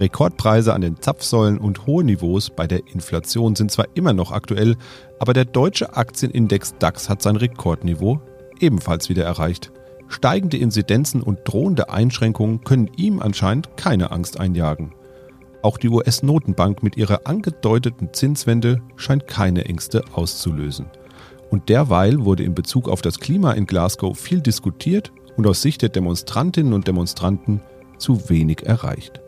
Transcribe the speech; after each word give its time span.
Rekordpreise 0.00 0.72
an 0.72 0.80
den 0.80 1.00
Zapfsäulen 1.00 1.58
und 1.58 1.86
hohe 1.86 2.02
Niveaus 2.02 2.48
bei 2.50 2.66
der 2.66 2.86
Inflation 2.86 3.54
sind 3.54 3.70
zwar 3.70 3.86
immer 3.94 4.14
noch 4.14 4.32
aktuell, 4.32 4.76
aber 5.18 5.34
der 5.34 5.44
deutsche 5.44 5.94
Aktienindex 5.94 6.74
DAX 6.78 7.08
hat 7.08 7.20
sein 7.20 7.36
Rekordniveau 7.36 8.20
ebenfalls 8.58 9.10
wieder 9.10 9.24
erreicht. 9.24 9.70
Steigende 10.08 10.56
Inzidenzen 10.56 11.22
und 11.22 11.40
drohende 11.44 11.90
Einschränkungen 11.90 12.64
können 12.64 12.90
ihm 12.96 13.20
anscheinend 13.20 13.76
keine 13.76 14.10
Angst 14.10 14.40
einjagen. 14.40 14.92
Auch 15.62 15.76
die 15.76 15.88
US-Notenbank 15.88 16.82
mit 16.82 16.96
ihrer 16.96 17.26
angedeuteten 17.26 18.12
Zinswende 18.14 18.80
scheint 18.96 19.26
keine 19.26 19.66
Ängste 19.66 20.02
auszulösen. 20.12 20.86
Und 21.50 21.68
derweil 21.68 22.24
wurde 22.24 22.44
in 22.44 22.54
Bezug 22.54 22.88
auf 22.88 23.02
das 23.02 23.18
Klima 23.18 23.52
in 23.52 23.66
Glasgow 23.66 24.18
viel 24.18 24.40
diskutiert 24.40 25.12
und 25.36 25.46
aus 25.46 25.60
Sicht 25.60 25.82
der 25.82 25.90
Demonstrantinnen 25.90 26.72
und 26.72 26.88
Demonstranten 26.88 27.60
zu 27.98 28.30
wenig 28.30 28.64
erreicht. 28.64 29.20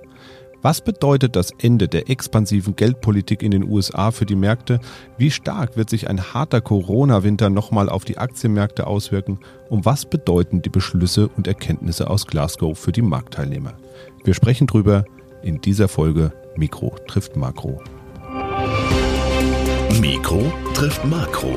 Was 0.62 0.80
bedeutet 0.80 1.34
das 1.34 1.50
Ende 1.59 1.88
der 1.88 2.09
expansiven 2.09 2.77
Geldpolitik 2.77 3.42
in 3.42 3.50
den 3.50 3.64
USA 3.64 4.12
für 4.12 4.27
die 4.27 4.37
Märkte? 4.37 4.78
Wie 5.18 5.32
stark 5.32 5.77
wird 5.77 5.91
sich 5.91 6.09
ein 6.09 6.32
harter 6.32 6.60
Corona-Winter 6.60 7.50
nochmal 7.50 7.88
auf 7.88 8.04
die 8.04 8.16
Aktienmärkte 8.16 8.87
auswirken? 8.87 9.40
Und 9.68 9.84
was 9.84 10.06
bedeuten 10.06 10.62
die 10.62 10.68
Beschlüsse 10.68 11.28
und 11.37 11.48
Erkenntnisse 11.48 12.09
aus 12.09 12.28
Glasgow 12.28 12.78
für 12.78 12.92
die 12.92 13.02
Marktteilnehmer? 13.02 13.74
Wir 14.23 14.34
sprechen 14.34 14.68
drüber 14.68 15.04
in 15.42 15.60
dieser 15.60 15.88
Folge 15.88 16.32
Mikro 16.56 16.95
trifft 17.09 17.34
Makro. 17.34 17.82
Mikro 20.01 20.52
trifft 20.74 21.04
Makro. 21.04 21.56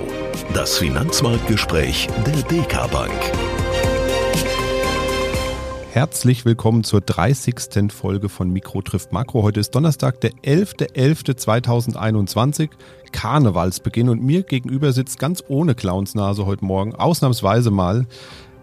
Das 0.56 0.80
Finanzmarktgespräch 0.80 2.08
der 2.26 2.42
DK 2.44 2.92
Bank. 2.92 3.12
Herzlich 5.96 6.44
willkommen 6.44 6.84
zur 6.84 7.00
30. 7.00 7.90
Folge 7.90 8.28
von 8.28 8.50
Mikro 8.50 8.82
trifft 8.82 9.14
Makro. 9.14 9.44
Heute 9.44 9.62
ist 9.62 9.74
Donnerstag, 9.74 10.20
der 10.20 10.32
11.11.2021, 10.32 12.68
Karnevalsbeginn 13.14 14.10
und 14.10 14.22
mir 14.22 14.44
gegenüber 14.44 14.92
sitzt 14.92 15.20
ganz 15.20 15.42
ohne 15.48 15.74
Clownsnase 15.74 16.46
heute 16.46 16.66
Morgen, 16.66 16.96
ausnahmsweise 16.96 17.72
mal, 17.72 18.08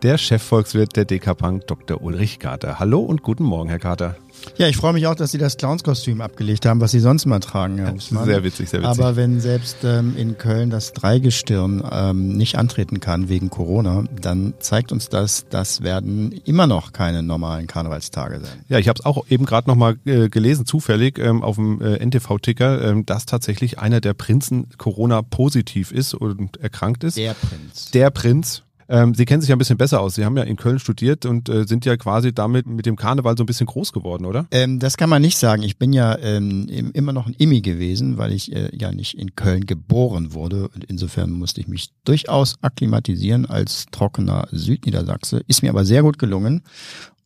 der 0.03 0.19
Chefvolkswirt 0.19 0.97
der 0.97 1.05
DK 1.05 1.37
Bank, 1.37 1.67
Dr. 1.69 2.03
Ulrich 2.03 2.41
Kater. 2.41 2.81
Hallo 2.81 3.01
und 3.01 3.23
guten 3.23 3.45
Morgen, 3.45 3.69
Herr 3.69 3.79
Kater. 3.79 4.17
Ja, 4.57 4.67
ich 4.67 4.77
freue 4.77 4.93
mich 4.93 5.07
auch, 5.07 5.15
dass 5.15 5.31
Sie 5.31 5.39
das 5.39 5.57
Clownskostüm 5.57 6.21
abgelegt 6.21 6.67
haben, 6.67 6.81
was 6.81 6.91
Sie 6.91 6.99
sonst 6.99 7.27
mal 7.27 7.39
tragen, 7.39 7.79
Herr 7.79 7.93
Husmann. 7.95 8.25
Sehr 8.25 8.43
witzig, 8.43 8.71
sehr 8.71 8.83
witzig. 8.83 8.99
Aber 8.99 9.15
wenn 9.15 9.41
selbst 9.41 9.85
ähm, 9.85 10.17
in 10.17 10.39
Köln 10.39 10.71
das 10.71 10.93
Dreigestirn 10.93 11.85
ähm, 11.89 12.37
nicht 12.37 12.57
antreten 12.57 12.99
kann 12.99 13.29
wegen 13.29 13.51
Corona, 13.51 14.05
dann 14.21 14.55
zeigt 14.59 14.91
uns 14.91 15.09
das, 15.09 15.47
das 15.49 15.83
werden 15.83 16.33
immer 16.45 16.67
noch 16.67 16.93
keine 16.93 17.23
normalen 17.23 17.69
Karnevalstage 17.69 18.41
sein. 18.41 18.65
Ja, 18.69 18.79
ich 18.79 18.89
habe 18.89 18.99
es 18.99 19.05
auch 19.05 19.27
eben 19.29 19.45
gerade 19.45 19.71
nochmal 19.71 19.97
äh, 20.05 20.29
gelesen, 20.29 20.67
zufällig 20.67 21.19
ähm, 21.19 21.43
auf 21.43 21.57
dem 21.57 21.81
äh, 21.81 22.05
NTV-Ticker, 22.05 22.83
ähm, 22.83 23.07
dass 23.07 23.27
tatsächlich 23.27 23.79
einer 23.79 24.01
der 24.01 24.15
Prinzen 24.15 24.67
Corona 24.79 25.23
positiv 25.23 25.93
ist 25.93 26.15
und 26.15 26.57
erkrankt 26.57 27.05
ist. 27.05 27.17
Der 27.17 27.35
Prinz. 27.35 27.91
Der 27.93 28.11
Prinz. 28.11 28.63
Ähm, 28.93 29.15
Sie 29.15 29.25
kennen 29.25 29.41
sich 29.41 29.49
ja 29.49 29.57
ein 29.57 29.59
bisschen 29.59 29.79
besser 29.79 30.03
aus. 30.03 30.17
Sie 30.17 30.25
haben 30.27 30.37
ja 30.37 30.43
in 30.43 30.57
Köln 30.57 30.79
studiert 30.79 31.25
und 31.25 31.49
äh, 31.49 31.65
sind 31.65 31.87
ja 31.87 31.97
quasi 31.97 32.35
damit 32.35 32.67
mit 32.67 32.85
dem 32.85 32.97
Karneval 32.97 33.39
so 33.39 33.43
ein 33.43 33.47
bisschen 33.47 33.67
groß 33.67 33.91
geworden, 33.95 34.27
oder? 34.27 34.47
Ähm, 34.51 34.79
das 34.81 34.99
kann 34.99 35.09
man 35.09 35.23
nicht 35.23 35.39
sagen. 35.39 35.63
Ich 35.63 35.79
bin 35.79 35.95
ja 35.95 36.19
ähm, 36.19 36.69
immer 36.93 37.15
noch 37.15 37.27
ein 37.27 37.33
Immi 37.39 37.63
gewesen, 37.63 38.19
weil 38.19 38.33
ich 38.33 38.55
äh, 38.55 38.69
ja 38.77 38.93
nicht 38.93 39.19
in 39.19 39.35
Köln 39.35 39.65
geboren 39.65 40.35
wurde. 40.35 40.69
Und 40.69 40.85
insofern 40.85 41.31
musste 41.31 41.63
ich 41.63 41.69
mich 41.69 41.89
durchaus 42.05 42.57
akklimatisieren 42.61 43.47
als 43.47 43.87
trockener 43.93 44.47
Südniedersachse. 44.53 45.43
Ist 45.47 45.63
mir 45.63 45.71
aber 45.71 45.87
sehr 45.87 46.03
gut 46.03 46.19
gelungen. 46.19 46.61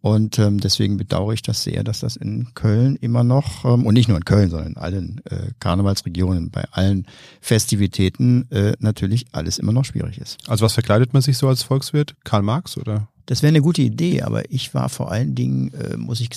Und 0.03 0.39
ähm, 0.39 0.61
deswegen 0.61 0.97
bedauere 0.99 1.33
ich 1.33 1.43
das 1.43 1.65
sehr, 1.65 1.83
dass 1.83 2.01
das 2.01 2.17
in 2.17 2.55
Köln 2.55 2.97
immer 2.97 3.25
noch, 3.25 3.65
ähm, 3.65 3.87
und 3.87 3.95
nicht 3.95 4.09
nur 4.09 4.17
in 4.17 4.25
Köln, 4.25 4.51
sondern 4.51 4.69
in 4.73 4.77
allen 4.77 5.21
äh, 5.25 5.51
Karnevalsregionen, 5.59 6.51
bei 6.51 6.65
allen 6.71 7.07
Festivitäten 7.41 8.49
äh, 8.51 8.75
natürlich 8.79 9.27
alles 9.33 9.59
immer 9.59 9.73
noch 9.73 9.85
schwierig 9.85 10.19
ist. 10.19 10.39
Also 10.49 10.65
was 10.65 10.75
verkleidet 10.75 11.13
man 11.13 11.23
sich 11.23 11.39
so 11.39 11.49
als 11.49 11.63
Volkswirt? 11.63 12.15
Karl 12.25 12.43
Marx 12.43 12.77
oder? 12.77 13.09
Das 13.27 13.43
wäre 13.43 13.49
eine 13.49 13.61
gute 13.61 13.83
Idee, 13.83 14.23
aber 14.23 14.51
ich 14.53 14.73
war 14.73 14.89
vor 14.89 15.11
allen 15.11 15.35
Dingen, 15.35 15.73
äh, 15.75 15.97
muss 15.97 16.21
ich 16.21 16.31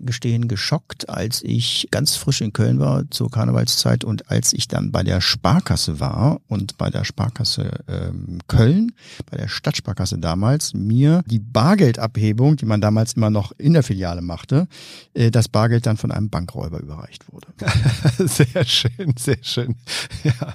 gestehen, 0.00 0.48
geschockt, 0.48 1.08
als 1.08 1.42
ich 1.42 1.88
ganz 1.90 2.16
frisch 2.16 2.40
in 2.40 2.54
Köln 2.54 2.80
war 2.80 3.04
zur 3.10 3.30
Karnevalszeit 3.30 4.04
und 4.04 4.30
als 4.30 4.54
ich 4.54 4.66
dann 4.66 4.90
bei 4.90 5.02
der 5.02 5.20
Sparkasse 5.20 6.00
war 6.00 6.40
und 6.48 6.78
bei 6.78 6.88
der 6.88 7.04
Sparkasse 7.04 7.84
ähm, 7.88 8.38
Köln, 8.48 8.92
bei 9.30 9.36
der 9.36 9.48
Stadtsparkasse 9.48 10.18
damals, 10.18 10.72
mir 10.72 11.22
die 11.26 11.38
Bargeldabhebung, 11.38 12.56
die 12.56 12.66
man 12.66 12.80
damals 12.80 13.12
immer 13.12 13.30
noch 13.30 13.52
in 13.58 13.74
der 13.74 13.82
Filiale 13.82 14.22
machte, 14.22 14.66
äh, 15.12 15.30
das 15.30 15.48
Bargeld 15.48 15.84
dann 15.84 15.98
von 15.98 16.10
einem 16.10 16.30
Bankräuber 16.30 16.80
überreicht 16.80 17.30
wurde. 17.30 17.48
sehr 18.26 18.64
schön, 18.64 19.14
sehr 19.18 19.38
schön. 19.42 19.76
Ja. 20.24 20.54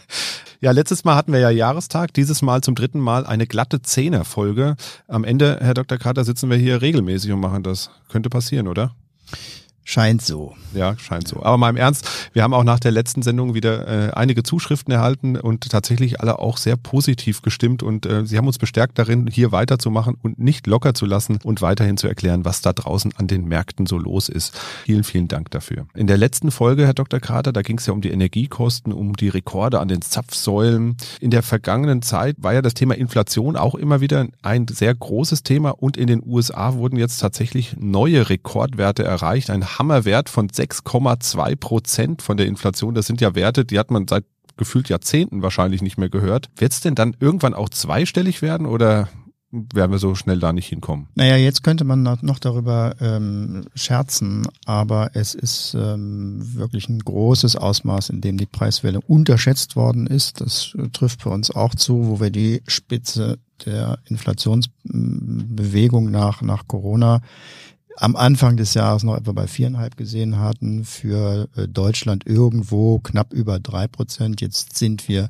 Ja, 0.59 0.71
letztes 0.71 1.03
Mal 1.03 1.15
hatten 1.15 1.33
wir 1.33 1.39
ja 1.39 1.49
Jahrestag, 1.49 2.13
dieses 2.13 2.41
Mal 2.41 2.61
zum 2.61 2.75
dritten 2.75 2.99
Mal 2.99 3.25
eine 3.25 3.47
glatte 3.47 3.81
Zehnerfolge. 3.81 4.75
Am 5.07 5.23
Ende, 5.23 5.57
Herr 5.61 5.73
Dr. 5.73 5.97
Carter, 5.97 6.23
sitzen 6.23 6.49
wir 6.49 6.57
hier 6.57 6.81
regelmäßig 6.81 7.31
und 7.31 7.39
machen 7.39 7.63
das. 7.63 7.89
Könnte 8.09 8.29
passieren, 8.29 8.67
oder? 8.67 8.95
Scheint 9.87 10.23
so. 10.23 10.55
Ja, 10.73 10.97
scheint 10.97 11.27
so. 11.27 11.43
Aber 11.43 11.57
mal 11.57 11.69
im 11.69 11.77
Ernst, 11.77 12.09
wir 12.33 12.41
haben 12.41 12.55
auch 12.55 12.63
nach 12.63 12.79
der 12.79 12.89
letzten 12.89 13.21
Sendung 13.21 13.53
wieder 13.53 13.87
äh, 13.87 14.11
einige 14.13 14.41
Zuschriften 14.41 14.91
erhalten 14.91 15.37
und 15.37 15.69
tatsächlich 15.69 16.19
alle 16.19 16.39
auch 16.39 16.57
sehr 16.57 16.75
positiv 16.75 17.43
gestimmt 17.43 17.83
und 17.83 18.07
äh, 18.07 18.25
sie 18.25 18.39
haben 18.39 18.47
uns 18.47 18.57
bestärkt 18.57 18.97
darin, 18.97 19.27
hier 19.31 19.51
weiterzumachen 19.51 20.15
und 20.23 20.39
nicht 20.39 20.65
locker 20.65 20.95
zu 20.95 21.05
lassen 21.05 21.37
und 21.43 21.61
weiterhin 21.61 21.97
zu 21.97 22.07
erklären, 22.07 22.45
was 22.45 22.61
da 22.61 22.73
draußen 22.73 23.13
an 23.17 23.27
den 23.27 23.45
Märkten 23.45 23.85
so 23.85 23.99
los 23.99 24.27
ist. 24.27 24.59
Vielen, 24.85 25.03
vielen 25.03 25.27
Dank 25.27 25.51
dafür. 25.51 25.85
In 25.93 26.07
der 26.07 26.17
letzten 26.17 26.49
Folge, 26.49 26.87
Herr 26.87 26.95
Dr. 26.95 27.19
Krater, 27.19 27.53
da 27.53 27.61
ging 27.61 27.77
es 27.77 27.85
ja 27.85 27.93
um 27.93 28.01
die 28.01 28.09
Energiekosten, 28.09 28.91
um 28.91 29.15
die 29.15 29.29
Rekorde 29.29 29.79
an 29.79 29.87
den 29.87 30.01
Zapfsäulen. 30.01 30.97
In 31.19 31.29
der 31.29 31.43
vergangenen 31.43 32.01
Zeit 32.01 32.37
war 32.39 32.55
ja 32.55 32.63
das 32.63 32.73
Thema 32.73 32.95
Inflation 32.95 33.55
auch 33.55 33.75
immer 33.75 34.01
wieder 34.01 34.25
ein 34.41 34.67
sehr 34.67 34.95
großes 34.95 35.43
Thema 35.43 35.69
und 35.69 35.95
in 35.95 36.07
den 36.07 36.23
USA 36.25 36.73
wurden 36.73 36.97
jetzt 36.97 37.17
tatsächlich 37.17 37.75
neue 37.79 38.29
Rekordwerte 38.29 39.03
erreicht. 39.03 39.51
Ein 39.51 39.74
Hammerwert 39.77 40.29
von 40.29 40.49
6,2 40.49 41.55
Prozent 41.55 42.21
von 42.21 42.37
der 42.37 42.47
Inflation. 42.47 42.95
Das 42.95 43.07
sind 43.07 43.21
ja 43.21 43.35
Werte, 43.35 43.65
die 43.65 43.79
hat 43.79 43.91
man 43.91 44.07
seit 44.07 44.25
gefühlt 44.57 44.89
Jahrzehnten 44.89 45.41
wahrscheinlich 45.41 45.81
nicht 45.81 45.97
mehr 45.97 46.09
gehört. 46.09 46.49
Wird 46.55 46.71
es 46.71 46.79
denn 46.79 46.95
dann 46.95 47.15
irgendwann 47.19 47.53
auch 47.53 47.67
zweistellig 47.69 48.41
werden 48.41 48.65
oder 48.65 49.09
werden 49.51 49.91
wir 49.91 49.99
so 49.99 50.15
schnell 50.15 50.39
da 50.39 50.53
nicht 50.53 50.67
hinkommen. 50.67 51.07
Naja, 51.15 51.37
jetzt 51.37 51.63
könnte 51.63 51.85
man 51.85 52.03
noch 52.03 52.39
darüber 52.39 52.95
ähm, 52.99 53.67
scherzen, 53.73 54.45
aber 54.65 55.11
es 55.13 55.33
ist 55.33 55.73
ähm, 55.79 56.41
wirklich 56.55 56.89
ein 56.89 56.99
großes 56.99 57.55
Ausmaß, 57.55 58.09
in 58.09 58.19
dem 58.21 58.37
die 58.37 58.47
Preiswelle 58.47 58.99
unterschätzt 59.01 59.77
worden 59.77 60.07
ist. 60.07 60.41
Das 60.41 60.75
äh, 60.77 60.89
trifft 60.89 61.21
für 61.21 61.29
uns 61.29 61.51
auch 61.51 61.75
zu, 61.75 62.07
wo 62.07 62.19
wir 62.19 62.31
die 62.31 62.63
Spitze 62.67 63.37
der 63.65 63.99
Inflationsbewegung 64.05 66.11
nach, 66.11 66.41
nach 66.41 66.67
Corona 66.67 67.21
am 67.97 68.15
Anfang 68.15 68.57
des 68.57 68.73
Jahres 68.73 69.03
noch 69.03 69.17
etwa 69.17 69.31
bei 69.31 69.47
viereinhalb 69.47 69.97
gesehen 69.97 70.39
hatten, 70.39 70.83
für 70.83 71.47
äh, 71.55 71.67
Deutschland 71.67 72.25
irgendwo 72.25 72.99
knapp 72.99 73.33
über 73.33 73.59
drei 73.59 73.87
Prozent. 73.87 74.41
Jetzt 74.41 74.77
sind 74.77 75.07
wir 75.07 75.29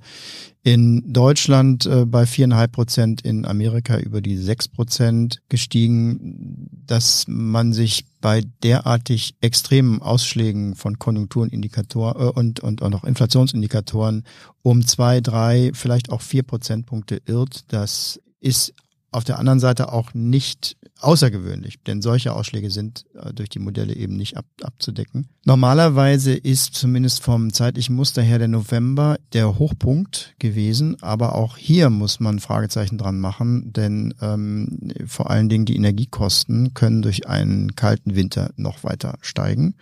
in 0.63 1.13
Deutschland 1.13 1.85
äh, 1.85 2.05
bei 2.05 2.25
viereinhalb 2.25 2.71
Prozent, 2.71 3.21
in 3.21 3.45
Amerika 3.45 3.99
über 3.99 4.19
die 4.19 4.35
sechs 4.35 4.67
Prozent 4.67 5.41
gestiegen, 5.47 6.67
dass 6.87 7.25
man 7.27 7.71
sich 7.71 8.05
bei 8.19 8.41
derartig 8.63 9.35
extremen 9.41 10.01
Ausschlägen 10.01 10.73
von 10.73 10.97
Konjunkturindikatoren 10.97 12.19
äh, 12.19 12.29
und, 12.31 12.61
und, 12.61 12.81
und 12.81 12.95
auch 12.95 13.03
Inflationsindikatoren 13.03 14.23
um 14.63 14.85
zwei, 14.87 15.21
drei, 15.21 15.69
vielleicht 15.75 16.09
auch 16.09 16.21
vier 16.21 16.41
Prozentpunkte 16.41 17.21
irrt. 17.27 17.65
Das 17.67 18.19
ist 18.39 18.73
auf 19.15 19.23
der 19.23 19.39
anderen 19.39 19.59
Seite 19.59 19.91
auch 19.91 20.13
nicht 20.13 20.77
außergewöhnlich, 20.99 21.81
denn 21.83 22.01
solche 22.01 22.33
Ausschläge 22.33 22.69
sind 22.69 23.05
äh, 23.13 23.33
durch 23.33 23.49
die 23.49 23.59
Modelle 23.59 23.95
eben 23.95 24.15
nicht 24.15 24.37
ab, 24.37 24.45
abzudecken. 24.61 25.27
Normalerweise 25.45 26.33
ist 26.33 26.73
zumindest 26.75 27.23
vom 27.23 27.53
zeitlichen 27.53 27.95
Muster 27.95 28.21
her 28.21 28.39
der 28.39 28.47
November 28.47 29.17
der 29.33 29.57
Hochpunkt 29.59 30.35
gewesen, 30.39 30.97
aber 31.01 31.35
auch 31.35 31.57
hier 31.57 31.89
muss 31.89 32.19
man 32.19 32.39
Fragezeichen 32.39 32.97
dran 32.97 33.19
machen, 33.19 33.71
denn 33.73 34.13
ähm, 34.21 34.91
vor 35.05 35.29
allen 35.29 35.49
Dingen 35.49 35.65
die 35.65 35.75
Energiekosten 35.75 36.73
können 36.73 37.01
durch 37.01 37.27
einen 37.27 37.75
kalten 37.75 38.15
Winter 38.15 38.51
noch 38.57 38.83
weiter 38.83 39.17
steigen. 39.21 39.75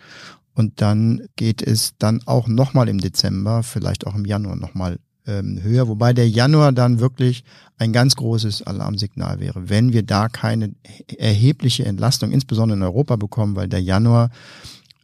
Und 0.54 0.80
dann 0.80 1.22
geht 1.34 1.62
es 1.62 1.94
dann 1.98 2.20
auch 2.26 2.46
nochmal 2.46 2.88
im 2.88 2.98
Dezember, 2.98 3.64
vielleicht 3.64 4.06
auch 4.06 4.14
im 4.14 4.24
Januar 4.24 4.54
nochmal 4.54 4.98
ähm, 5.26 5.60
höher, 5.62 5.88
wobei 5.88 6.12
der 6.12 6.28
Januar 6.28 6.72
dann 6.72 7.00
wirklich 7.00 7.44
ein 7.78 7.92
ganz 7.92 8.16
großes 8.16 8.62
Alarmsignal 8.62 9.40
wäre, 9.40 9.68
wenn 9.68 9.92
wir 9.92 10.02
da 10.02 10.28
keine 10.28 10.74
erhebliche 11.18 11.84
Entlastung, 11.84 12.30
insbesondere 12.30 12.76
in 12.76 12.82
Europa 12.82 13.16
bekommen, 13.16 13.56
weil 13.56 13.68
der 13.68 13.82
Januar 13.82 14.30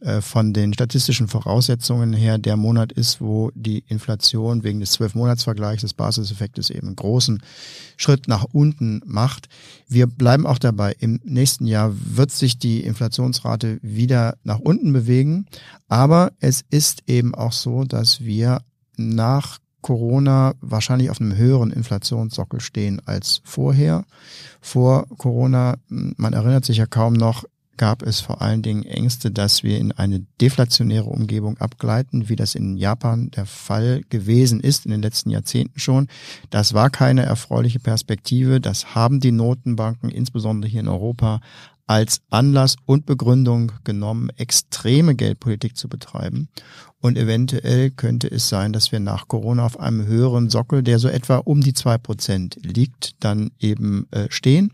äh, 0.01 0.21
von 0.21 0.51
den 0.51 0.73
statistischen 0.73 1.27
Voraussetzungen 1.27 2.13
her 2.13 2.39
der 2.39 2.57
Monat 2.57 2.91
ist, 2.91 3.21
wo 3.21 3.51
die 3.53 3.83
Inflation 3.87 4.63
wegen 4.63 4.79
des 4.79 4.91
Zwölfmonatsvergleichs 4.93 5.81
des 5.81 5.93
Basiseffektes 5.93 6.71
eben 6.71 6.87
einen 6.87 6.95
großen 6.95 7.43
Schritt 7.97 8.27
nach 8.27 8.45
unten 8.51 9.03
macht. 9.05 9.47
Wir 9.87 10.07
bleiben 10.07 10.47
auch 10.47 10.57
dabei. 10.57 10.95
Im 10.99 11.19
nächsten 11.23 11.67
Jahr 11.67 11.93
wird 11.93 12.31
sich 12.31 12.57
die 12.57 12.79
Inflationsrate 12.79 13.77
wieder 13.83 14.37
nach 14.43 14.59
unten 14.59 14.91
bewegen. 14.91 15.45
Aber 15.87 16.31
es 16.39 16.63
ist 16.71 17.03
eben 17.05 17.35
auch 17.35 17.53
so, 17.53 17.83
dass 17.83 18.21
wir 18.21 18.63
nach 18.97 19.59
Corona 19.81 20.53
wahrscheinlich 20.61 21.09
auf 21.09 21.19
einem 21.19 21.35
höheren 21.35 21.71
Inflationssockel 21.71 22.61
stehen 22.61 23.01
als 23.05 23.41
vorher. 23.43 24.05
Vor 24.61 25.07
Corona, 25.17 25.75
man 25.87 26.33
erinnert 26.33 26.65
sich 26.65 26.77
ja 26.77 26.85
kaum 26.85 27.13
noch, 27.13 27.45
gab 27.77 28.03
es 28.03 28.19
vor 28.19 28.43
allen 28.43 28.61
Dingen 28.61 28.83
Ängste, 28.83 29.31
dass 29.31 29.63
wir 29.63 29.79
in 29.79 29.91
eine 29.91 30.19
deflationäre 30.39 31.05
Umgebung 31.05 31.57
abgleiten, 31.57 32.29
wie 32.29 32.35
das 32.35 32.53
in 32.53 32.77
Japan 32.77 33.31
der 33.31 33.47
Fall 33.47 34.03
gewesen 34.09 34.59
ist 34.59 34.85
in 34.85 34.91
den 34.91 35.01
letzten 35.01 35.31
Jahrzehnten 35.31 35.79
schon. 35.79 36.07
Das 36.51 36.75
war 36.75 36.91
keine 36.91 37.23
erfreuliche 37.23 37.79
Perspektive. 37.79 38.61
Das 38.61 38.93
haben 38.93 39.19
die 39.19 39.31
Notenbanken, 39.31 40.11
insbesondere 40.11 40.69
hier 40.69 40.81
in 40.81 40.87
Europa, 40.87 41.41
als 41.87 42.21
Anlass 42.29 42.75
und 42.85 43.05
Begründung 43.05 43.71
genommen, 43.83 44.29
extreme 44.37 45.15
Geldpolitik 45.15 45.75
zu 45.75 45.89
betreiben. 45.89 46.49
Und 47.01 47.17
eventuell 47.17 47.89
könnte 47.89 48.29
es 48.29 48.47
sein, 48.47 48.73
dass 48.73 48.91
wir 48.91 48.99
nach 48.99 49.27
Corona 49.27 49.65
auf 49.65 49.79
einem 49.79 50.05
höheren 50.05 50.49
Sockel, 50.49 50.83
der 50.83 50.99
so 50.99 51.07
etwa 51.07 51.37
um 51.37 51.61
die 51.61 51.73
zwei 51.73 51.97
Prozent 51.97 52.59
liegt, 52.61 53.15
dann 53.19 53.51
eben 53.59 54.07
äh, 54.11 54.27
stehen. 54.29 54.71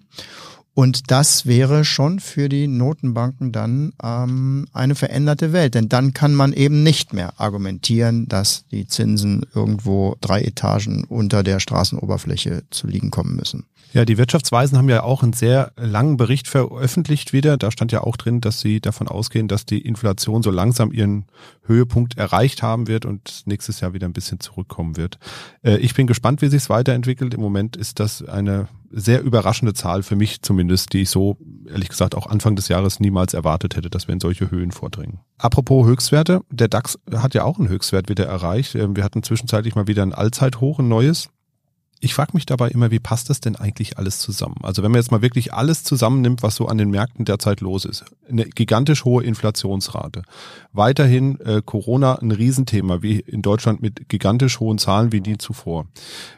Und 0.73 1.09
das 1.09 1.47
wäre 1.47 1.83
schon 1.83 2.19
für 2.19 2.49
die 2.49 2.67
Notenbanken 2.67 3.51
dann 3.51 3.93
ähm, 4.03 4.67
eine 4.73 4.93
veränderte 4.93 5.51
Welt. 5.51 5.73
Denn 5.73 5.89
dann 5.89 6.13
kann 6.13 6.35
man 6.35 6.53
eben 6.53 6.83
nicht 6.83 7.13
mehr 7.13 7.39
argumentieren, 7.39 8.27
dass 8.27 8.65
die 8.67 8.85
Zinsen 8.85 9.43
irgendwo 9.55 10.17
drei 10.21 10.41
Etagen 10.41 11.03
unter 11.05 11.41
der 11.41 11.59
Straßenoberfläche 11.59 12.61
zu 12.69 12.85
liegen 12.85 13.09
kommen 13.09 13.35
müssen. 13.35 13.65
Ja, 13.93 14.05
die 14.05 14.17
Wirtschaftsweisen 14.17 14.77
haben 14.77 14.89
ja 14.89 15.03
auch 15.03 15.23
einen 15.23 15.33
sehr 15.33 15.71
langen 15.77 16.17
Bericht 16.17 16.47
veröffentlicht 16.47 17.33
wieder. 17.33 17.57
Da 17.57 17.71
stand 17.71 17.91
ja 17.91 18.01
auch 18.01 18.17
drin, 18.17 18.41
dass 18.41 18.59
sie 18.59 18.81
davon 18.81 19.07
ausgehen, 19.07 19.47
dass 19.47 19.65
die 19.65 19.79
Inflation 19.79 20.43
so 20.43 20.51
langsam 20.51 20.91
ihren 20.91 21.25
Höhepunkt 21.63 22.17
erreicht 22.17 22.61
haben 22.61 22.87
wird 22.87 23.05
und 23.05 23.43
nächstes 23.45 23.79
Jahr 23.79 23.93
wieder 23.93 24.07
ein 24.07 24.13
bisschen 24.13 24.39
zurückkommen 24.39 24.97
wird. 24.97 25.19
Äh, 25.63 25.77
ich 25.77 25.93
bin 25.93 26.07
gespannt, 26.07 26.41
wie 26.41 26.49
sich 26.49 26.63
es 26.63 26.69
weiterentwickelt. 26.69 27.33
Im 27.33 27.41
Moment 27.41 27.77
ist 27.77 27.99
das 27.99 28.23
eine 28.23 28.67
sehr 28.89 29.21
überraschende 29.21 29.73
Zahl 29.73 30.03
für 30.03 30.15
mich 30.15 30.41
zumindest, 30.41 30.93
die 30.93 31.01
ich 31.01 31.09
so 31.09 31.37
ehrlich 31.69 31.89
gesagt 31.89 32.15
auch 32.15 32.27
Anfang 32.27 32.55
des 32.55 32.67
Jahres 32.67 32.99
niemals 32.99 33.33
erwartet 33.33 33.75
hätte, 33.75 33.89
dass 33.89 34.07
wir 34.07 34.13
in 34.13 34.19
solche 34.19 34.49
Höhen 34.49 34.71
vordringen. 34.71 35.19
Apropos 35.37 35.85
Höchstwerte, 35.85 36.41
der 36.49 36.67
DAX 36.67 36.97
hat 37.13 37.33
ja 37.33 37.43
auch 37.43 37.59
einen 37.59 37.69
Höchstwert 37.69 38.09
wieder 38.09 38.25
erreicht. 38.25 38.75
Ähm, 38.75 38.95
wir 38.95 39.03
hatten 39.03 39.23
zwischenzeitlich 39.23 39.75
mal 39.75 39.87
wieder 39.87 40.03
ein 40.03 40.13
Allzeithoch, 40.13 40.79
ein 40.79 40.87
neues 40.87 41.29
ich 41.99 42.13
frage 42.13 42.31
mich 42.33 42.45
dabei 42.45 42.69
immer, 42.69 42.91
wie 42.91 42.99
passt 42.99 43.29
das 43.29 43.39
denn 43.39 43.55
eigentlich 43.55 43.97
alles 43.97 44.19
zusammen? 44.19 44.57
Also 44.61 44.83
wenn 44.83 44.91
man 44.91 45.01
jetzt 45.01 45.11
mal 45.11 45.23
wirklich 45.23 45.53
alles 45.53 45.83
zusammennimmt, 45.83 46.43
was 46.43 46.55
so 46.55 46.67
an 46.67 46.77
den 46.77 46.91
Märkten 46.91 47.25
derzeit 47.25 47.61
los 47.61 47.85
ist. 47.85 48.05
Eine 48.29 48.45
gigantisch 48.45 49.03
hohe 49.03 49.23
Inflationsrate. 49.23 50.21
Weiterhin 50.73 51.39
äh, 51.39 51.61
Corona 51.65 52.15
ein 52.15 52.31
Riesenthema, 52.31 53.01
wie 53.01 53.19
in 53.19 53.41
Deutschland 53.41 53.81
mit 53.81 54.09
gigantisch 54.09 54.59
hohen 54.59 54.77
Zahlen 54.77 55.11
wie 55.11 55.21
nie 55.21 55.37
zuvor. 55.37 55.87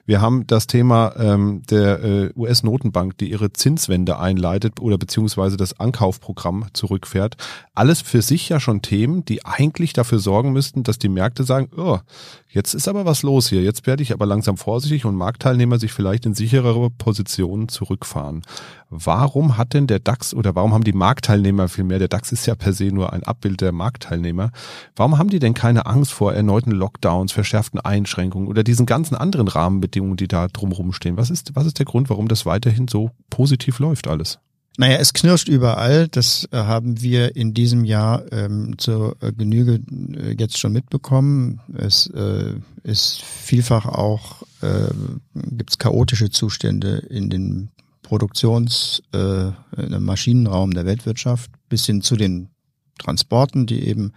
Wir 0.05 0.21
haben 0.21 0.47
das 0.47 0.67
Thema 0.67 1.13
ähm, 1.17 1.61
der 1.69 2.03
äh, 2.03 2.31
US-Notenbank, 2.37 3.17
die 3.17 3.29
ihre 3.29 3.51
Zinswende 3.51 4.17
einleitet 4.17 4.79
oder 4.79 4.97
beziehungsweise 4.97 5.57
das 5.57 5.77
Ankaufprogramm 5.79 6.67
zurückfährt. 6.71 7.35
Alles 7.73 8.01
für 8.01 8.21
sich 8.21 8.47
ja 8.47 8.61
schon 8.61 8.81
Themen, 8.81 9.25
die 9.25 9.45
eigentlich 9.45 9.91
dafür 9.91 10.19
sorgen 10.19 10.53
müssten, 10.53 10.83
dass 10.83 10.99
die 10.99 11.09
Märkte 11.09 11.43
sagen, 11.43 11.69
oh, 11.75 11.99
jetzt 12.47 12.73
ist 12.73 12.87
aber 12.87 13.05
was 13.05 13.23
los 13.23 13.49
hier, 13.49 13.61
jetzt 13.61 13.85
werde 13.87 14.03
ich 14.03 14.13
aber 14.13 14.25
langsam 14.25 14.55
vorsichtig 14.55 15.03
und 15.05 15.15
Marktteil 15.15 15.48
Marktteilnehmer 15.49 15.79
sich 15.79 15.93
vielleicht 15.93 16.27
in 16.27 16.35
sicherere 16.35 16.91
Positionen 16.91 17.69
zurückfahren. 17.69 18.43
Warum 18.91 19.57
hat 19.57 19.73
denn 19.73 19.87
der 19.87 19.99
DAX 19.99 20.35
oder 20.35 20.53
warum 20.53 20.73
haben 20.73 20.83
die 20.83 20.93
Marktteilnehmer 20.93 21.67
vielmehr, 21.69 21.97
der 21.97 22.07
DAX 22.07 22.31
ist 22.31 22.45
ja 22.45 22.53
per 22.53 22.71
se 22.71 22.91
nur 22.91 23.13
ein 23.13 23.23
Abbild 23.23 23.61
der 23.61 23.71
Marktteilnehmer, 23.71 24.51
warum 24.95 25.17
haben 25.17 25.29
die 25.29 25.39
denn 25.39 25.55
keine 25.55 25.87
Angst 25.87 26.11
vor 26.11 26.33
erneuten 26.33 26.69
Lockdowns, 26.69 27.31
verschärften 27.31 27.79
Einschränkungen 27.79 28.47
oder 28.47 28.63
diesen 28.63 28.85
ganzen 28.85 29.15
anderen 29.15 29.47
Rahmenbedingungen, 29.47 30.17
die 30.17 30.27
da 30.27 30.47
drumherum 30.47 30.93
stehen? 30.93 31.17
Was 31.17 31.31
ist, 31.31 31.55
was 31.55 31.65
ist 31.65 31.79
der 31.79 31.87
Grund, 31.87 32.11
warum 32.11 32.27
das 32.27 32.45
weiterhin 32.45 32.87
so 32.87 33.09
positiv 33.31 33.79
läuft 33.79 34.07
alles? 34.07 34.37
Naja, 34.77 34.97
es 34.97 35.13
knirscht 35.13 35.49
überall. 35.49 36.07
Das 36.07 36.47
äh, 36.51 36.57
haben 36.57 37.01
wir 37.01 37.35
in 37.35 37.53
diesem 37.53 37.83
Jahr 37.83 38.31
ähm, 38.31 38.75
zur 38.77 39.17
äh, 39.19 39.33
Genüge 39.33 39.81
äh, 40.15 40.35
jetzt 40.37 40.57
schon 40.57 40.71
mitbekommen. 40.71 41.59
Es 41.75 42.07
äh, 42.07 42.53
ist 42.83 43.21
vielfach 43.21 43.87
auch, 43.87 44.43
äh, 44.61 44.89
gibt 45.33 45.71
es 45.71 45.77
chaotische 45.77 46.29
Zustände 46.29 46.97
in 47.09 47.29
den 47.29 47.69
Produktions-, 48.03 49.01
äh, 49.13 49.51
dem 49.77 50.03
Maschinenraum 50.03 50.71
der 50.71 50.85
Weltwirtschaft 50.85 51.51
bis 51.69 51.85
hin 51.85 52.01
zu 52.01 52.15
den 52.15 52.49
Transporten, 52.97 53.65
die 53.65 53.87
eben 53.87 54.13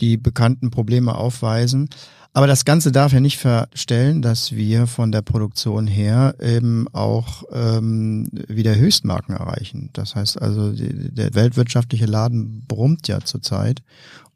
die 0.00 0.16
bekannten 0.16 0.70
Probleme 0.70 1.14
aufweisen. 1.14 1.88
Aber 2.36 2.48
das 2.48 2.64
Ganze 2.64 2.90
darf 2.90 3.12
ja 3.12 3.20
nicht 3.20 3.38
verstellen, 3.38 4.20
dass 4.20 4.56
wir 4.56 4.88
von 4.88 5.12
der 5.12 5.22
Produktion 5.22 5.86
her 5.86 6.34
eben 6.42 6.88
auch 6.92 7.44
ähm, 7.52 8.28
wieder 8.48 8.74
Höchstmarken 8.74 9.36
erreichen. 9.36 9.90
Das 9.92 10.16
heißt 10.16 10.42
also, 10.42 10.72
die, 10.72 11.14
der 11.14 11.34
weltwirtschaftliche 11.34 12.06
Laden 12.06 12.64
brummt 12.66 13.06
ja 13.06 13.20
zurzeit 13.20 13.82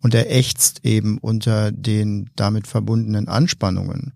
und 0.00 0.14
er 0.14 0.30
ächzt 0.30 0.84
eben 0.84 1.18
unter 1.18 1.72
den 1.72 2.30
damit 2.36 2.68
verbundenen 2.68 3.26
Anspannungen. 3.26 4.12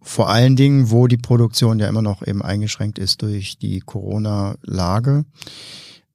Vor 0.00 0.28
allen 0.30 0.56
Dingen, 0.56 0.90
wo 0.90 1.06
die 1.06 1.16
Produktion 1.16 1.78
ja 1.78 1.88
immer 1.88 2.02
noch 2.02 2.26
eben 2.26 2.42
eingeschränkt 2.42 2.98
ist 2.98 3.22
durch 3.22 3.58
die 3.58 3.80
Corona-Lage. 3.80 5.24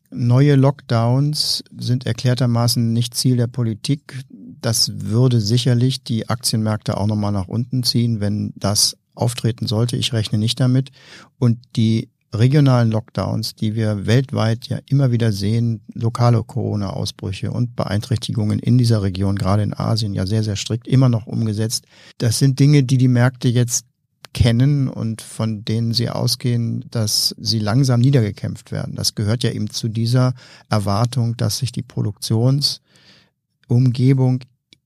Neue 0.10 0.56
Lockdowns 0.56 1.64
sind 1.78 2.06
erklärtermaßen 2.06 2.94
nicht 2.94 3.16
Ziel 3.16 3.36
der 3.36 3.48
Politik. 3.48 4.24
Das 4.62 4.92
würde 4.96 5.42
sicherlich 5.42 6.04
die 6.04 6.30
Aktienmärkte 6.30 6.98
auch 6.98 7.08
nochmal 7.08 7.32
nach 7.32 7.48
unten 7.48 7.84
ziehen, 7.84 8.20
wenn 8.20 8.54
das 8.56 8.96
auftreten 9.16 9.68
sollte. 9.68 9.98
Ich 9.98 10.14
rechne 10.14 10.38
nicht 10.38 10.60
damit. 10.60 10.92
Und 11.40 11.60
die 11.76 12.10
regionalen 12.34 12.92
Lockdowns, 12.92 13.56
die 13.56 13.76
wir 13.76 14.06
weltweit 14.06 14.68
ja 14.68 14.80
immer 14.88 15.12
wieder 15.12 15.32
sehen, 15.32 15.82
lokale 15.94 16.44
Corona-Ausbrüche 16.44 17.52
und 17.52 17.76
Beeinträchtigungen 17.76 18.60
in 18.60 18.78
dieser 18.78 19.02
Region, 19.02 19.36
gerade 19.36 19.64
in 19.64 19.74
Asien, 19.74 20.14
ja 20.14 20.26
sehr, 20.26 20.44
sehr 20.44 20.56
strikt 20.56 20.88
immer 20.88 21.10
noch 21.10 21.28
umgesetzt. 21.28 21.86
Das 22.18 22.40
sind 22.40 22.60
Dinge, 22.60 22.84
die 22.84 22.98
die 22.98 23.08
Märkte 23.08 23.48
jetzt 23.48 23.86
kennen 24.34 24.90
und 24.90 25.22
von 25.22 25.64
denen 25.64 25.94
sie 25.94 26.10
ausgehen, 26.10 26.86
dass 26.90 27.36
sie 27.38 27.60
langsam 27.60 28.02
niedergekämpft 28.02 28.72
werden. 28.72 28.96
Das 28.96 29.16
gehört 29.16 29.44
ja 29.44 29.52
eben 29.52 29.70
zu 29.70 29.88
dieser 29.88 30.34
Erwartung, 30.70 31.38
dass 31.38 31.60
sich 31.60 31.72
die 31.72 31.84
Produktionsumgebung 31.84 34.40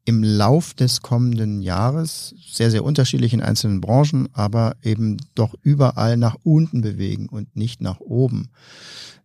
im 0.07 0.23
Lauf 0.23 0.73
des 0.73 1.01
kommenden 1.01 1.61
Jahres 1.61 2.33
sehr, 2.49 2.71
sehr 2.71 2.85
unterschiedlich 2.85 3.33
in 3.33 3.41
einzelnen 3.41 3.81
Branchen, 3.81 4.29
aber 4.31 4.77
eben 4.81 5.17
doch 5.35 5.53
überall 5.63 6.15
nach 6.15 6.37
unten 6.43 6.79
bewegen 6.79 7.27
und 7.27 7.57
nicht 7.57 7.81
nach 7.81 7.99
oben. 7.99 8.47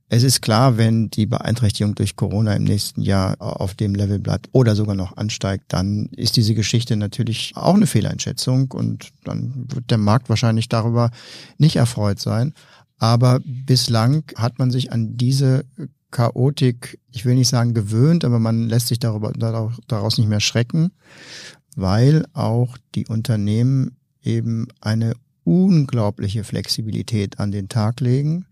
Es 0.08 0.24
ist 0.24 0.42
klar, 0.42 0.78
wenn 0.78 1.08
die 1.08 1.26
Beeinträchtigung 1.26 1.94
durch 1.94 2.16
Corona 2.16 2.54
im 2.54 2.64
nächsten 2.64 3.00
Jahr 3.00 3.36
auf 3.40 3.74
dem 3.74 3.94
Level 3.94 4.18
bleibt 4.18 4.48
oder 4.50 4.74
sogar 4.74 4.96
noch 4.96 5.16
ansteigt, 5.16 5.66
dann 5.68 6.06
ist 6.16 6.36
diese 6.36 6.54
Geschichte 6.54 6.96
natürlich 6.96 7.52
auch 7.54 7.76
eine 7.76 7.86
Fehleinschätzung 7.86 8.72
und 8.72 9.10
dann 9.22 9.52
wird 9.68 9.88
der 9.88 9.98
Markt 9.98 10.28
wahrscheinlich 10.28 10.68
darüber 10.68 11.12
nicht 11.58 11.76
erfreut 11.76 12.18
sein. 12.18 12.54
Aber 12.98 13.40
bislang 13.44 14.24
hat 14.34 14.58
man 14.58 14.72
sich 14.72 14.90
an 14.90 15.16
diese 15.16 15.64
Chaotik, 16.12 17.00
ich 17.10 17.24
will 17.24 17.34
nicht 17.34 17.48
sagen 17.48 17.74
gewöhnt, 17.74 18.24
aber 18.24 18.38
man 18.38 18.68
lässt 18.68 18.88
sich 18.88 19.00
darüber, 19.00 19.32
daraus 19.32 20.18
nicht 20.18 20.28
mehr 20.28 20.40
schrecken, 20.40 20.92
weil 21.74 22.24
auch 22.32 22.78
die 22.94 23.06
Unternehmen 23.06 23.96
eben 24.22 24.68
eine 24.80 25.14
unglaubliche 25.42 26.44
Flexibilität 26.44 27.40
an 27.40 27.50
den 27.50 27.68
Tag 27.68 28.00
legen. 28.00 28.46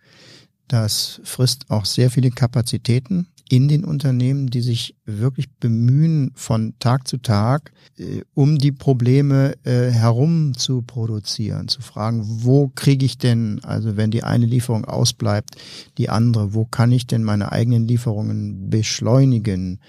Das 0.66 1.20
frisst 1.22 1.70
auch 1.70 1.84
sehr 1.84 2.10
viele 2.10 2.30
Kapazitäten 2.30 3.28
in 3.50 3.66
den 3.66 3.84
Unternehmen, 3.84 4.46
die 4.46 4.60
sich 4.60 4.94
wirklich 5.04 5.50
bemühen, 5.58 6.30
von 6.36 6.74
Tag 6.78 7.08
zu 7.08 7.18
Tag, 7.18 7.72
äh, 7.98 8.22
um 8.32 8.58
die 8.58 8.70
Probleme 8.70 9.54
äh, 9.64 9.90
herum 9.90 10.56
zu 10.56 10.82
produzieren, 10.82 11.66
zu 11.66 11.82
fragen, 11.82 12.22
wo 12.24 12.68
kriege 12.68 13.04
ich 13.04 13.18
denn, 13.18 13.60
also 13.64 13.96
wenn 13.96 14.12
die 14.12 14.22
eine 14.22 14.46
Lieferung 14.46 14.84
ausbleibt, 14.84 15.56
die 15.98 16.08
andere, 16.08 16.54
wo 16.54 16.64
kann 16.64 16.92
ich 16.92 17.08
denn 17.08 17.24
meine 17.24 17.50
eigenen 17.50 17.88
Lieferungen 17.88 18.70
beschleunigen? 18.70 19.80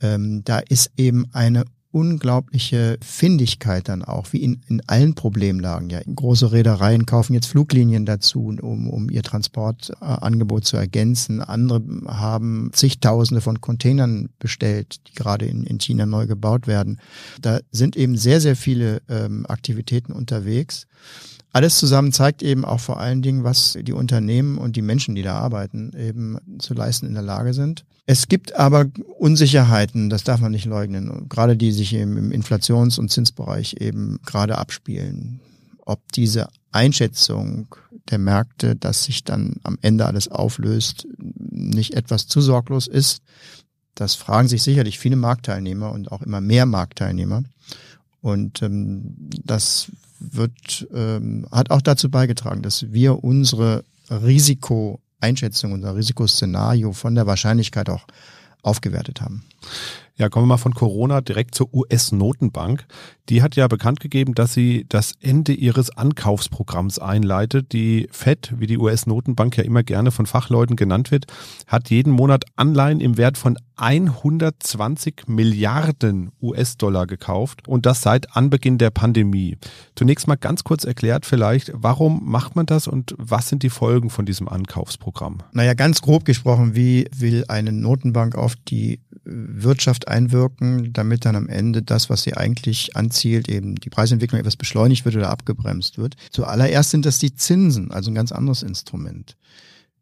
Ähm, 0.00 0.42
da 0.44 0.58
ist 0.58 0.90
eben 0.96 1.26
eine 1.32 1.66
unglaubliche 1.94 2.98
Findigkeit 3.00 3.88
dann 3.88 4.02
auch, 4.02 4.32
wie 4.32 4.42
in, 4.42 4.60
in 4.66 4.82
allen 4.88 5.14
Problemlagen. 5.14 5.90
Ja, 5.90 6.00
große 6.04 6.50
Reedereien 6.50 7.06
kaufen 7.06 7.34
jetzt 7.34 7.46
Fluglinien 7.46 8.04
dazu, 8.04 8.52
um, 8.60 8.90
um 8.90 9.08
ihr 9.08 9.22
Transportangebot 9.22 10.64
zu 10.64 10.76
ergänzen. 10.76 11.40
Andere 11.40 11.82
haben 12.08 12.70
zigtausende 12.72 13.40
von 13.40 13.60
Containern 13.60 14.28
bestellt, 14.40 15.06
die 15.06 15.14
gerade 15.14 15.46
in, 15.46 15.62
in 15.62 15.78
China 15.78 16.04
neu 16.04 16.26
gebaut 16.26 16.66
werden. 16.66 16.98
Da 17.40 17.60
sind 17.70 17.96
eben 17.96 18.16
sehr, 18.16 18.40
sehr 18.40 18.56
viele 18.56 19.00
ähm, 19.08 19.46
Aktivitäten 19.46 20.12
unterwegs. 20.12 20.88
Alles 21.54 21.78
zusammen 21.78 22.12
zeigt 22.12 22.42
eben 22.42 22.64
auch 22.64 22.80
vor 22.80 22.98
allen 22.98 23.22
Dingen, 23.22 23.44
was 23.44 23.78
die 23.80 23.92
Unternehmen 23.92 24.58
und 24.58 24.74
die 24.74 24.82
Menschen, 24.82 25.14
die 25.14 25.22
da 25.22 25.36
arbeiten, 25.36 25.92
eben 25.96 26.36
zu 26.58 26.74
leisten 26.74 27.06
in 27.06 27.14
der 27.14 27.22
Lage 27.22 27.54
sind. 27.54 27.84
Es 28.06 28.26
gibt 28.26 28.56
aber 28.56 28.86
Unsicherheiten, 29.20 30.10
das 30.10 30.24
darf 30.24 30.40
man 30.40 30.50
nicht 30.50 30.64
leugnen, 30.64 31.28
gerade 31.28 31.56
die 31.56 31.70
sich 31.70 31.94
im 31.94 32.32
Inflations- 32.32 32.98
und 32.98 33.12
Zinsbereich 33.12 33.76
eben 33.78 34.18
gerade 34.26 34.58
abspielen. 34.58 35.38
Ob 35.86 36.00
diese 36.10 36.48
Einschätzung 36.72 37.68
der 38.10 38.18
Märkte, 38.18 38.74
dass 38.74 39.04
sich 39.04 39.22
dann 39.22 39.60
am 39.62 39.78
Ende 39.80 40.06
alles 40.06 40.26
auflöst, 40.26 41.06
nicht 41.18 41.94
etwas 41.94 42.26
zu 42.26 42.40
sorglos 42.40 42.88
ist, 42.88 43.22
das 43.94 44.16
fragen 44.16 44.48
sich 44.48 44.64
sicherlich 44.64 44.98
viele 44.98 45.14
Marktteilnehmer 45.14 45.92
und 45.92 46.10
auch 46.10 46.22
immer 46.22 46.40
mehr 46.40 46.66
Marktteilnehmer. 46.66 47.44
Und 48.20 48.60
ähm, 48.60 49.14
das 49.44 49.92
wird, 50.32 50.86
ähm, 50.94 51.46
hat 51.50 51.70
auch 51.70 51.82
dazu 51.82 52.10
beigetragen, 52.10 52.62
dass 52.62 52.92
wir 52.92 53.22
unsere 53.24 53.84
Risikoeinschätzung, 54.10 55.72
unser 55.72 55.96
Risikoszenario 55.96 56.92
von 56.92 57.14
der 57.14 57.26
Wahrscheinlichkeit 57.26 57.88
auch 57.88 58.06
aufgewertet 58.62 59.20
haben. 59.20 59.44
Ja, 60.16 60.28
kommen 60.28 60.44
wir 60.44 60.54
mal 60.54 60.58
von 60.58 60.74
Corona 60.74 61.20
direkt 61.20 61.56
zur 61.56 61.74
US-Notenbank. 61.74 62.86
Die 63.30 63.42
hat 63.42 63.56
ja 63.56 63.66
bekannt 63.66 63.98
gegeben, 63.98 64.34
dass 64.34 64.54
sie 64.54 64.86
das 64.88 65.14
Ende 65.20 65.52
ihres 65.52 65.90
Ankaufsprogramms 65.90 67.00
einleitet. 67.00 67.72
Die 67.72 68.06
Fed, 68.12 68.52
wie 68.56 68.68
die 68.68 68.78
US-Notenbank 68.78 69.56
ja 69.56 69.64
immer 69.64 69.82
gerne 69.82 70.12
von 70.12 70.26
Fachleuten 70.26 70.76
genannt 70.76 71.10
wird, 71.10 71.26
hat 71.66 71.90
jeden 71.90 72.12
Monat 72.12 72.44
Anleihen 72.54 73.00
im 73.00 73.16
Wert 73.16 73.38
von 73.38 73.56
120 73.76 75.24
Milliarden 75.26 76.30
US-Dollar 76.40 77.08
gekauft 77.08 77.66
und 77.66 77.84
das 77.84 78.02
seit 78.02 78.36
Anbeginn 78.36 78.78
der 78.78 78.90
Pandemie. 78.90 79.58
Zunächst 79.96 80.28
mal 80.28 80.36
ganz 80.36 80.62
kurz 80.62 80.84
erklärt 80.84 81.26
vielleicht, 81.26 81.72
warum 81.74 82.20
macht 82.24 82.54
man 82.54 82.66
das 82.66 82.86
und 82.86 83.16
was 83.18 83.48
sind 83.48 83.64
die 83.64 83.70
Folgen 83.70 84.10
von 84.10 84.26
diesem 84.26 84.48
Ankaufsprogramm? 84.48 85.38
Naja, 85.50 85.74
ganz 85.74 86.02
grob 86.02 86.24
gesprochen, 86.24 86.76
wie 86.76 87.08
will 87.16 87.46
eine 87.48 87.72
Notenbank 87.72 88.36
auf 88.36 88.54
die 88.68 89.00
Wirtschaft 89.24 90.08
einwirken, 90.08 90.92
damit 90.92 91.24
dann 91.24 91.36
am 91.36 91.48
Ende 91.48 91.82
das, 91.82 92.10
was 92.10 92.22
sie 92.22 92.34
eigentlich 92.34 92.96
anzielt, 92.96 93.48
eben 93.48 93.74
die 93.76 93.90
Preisentwicklung 93.90 94.40
etwas 94.40 94.56
beschleunigt 94.56 95.04
wird 95.04 95.16
oder 95.16 95.30
abgebremst 95.30 95.98
wird. 95.98 96.16
Zuallererst 96.30 96.90
sind 96.90 97.06
das 97.06 97.18
die 97.18 97.34
Zinsen, 97.34 97.90
also 97.90 98.10
ein 98.10 98.14
ganz 98.14 98.32
anderes 98.32 98.62
Instrument. 98.62 99.36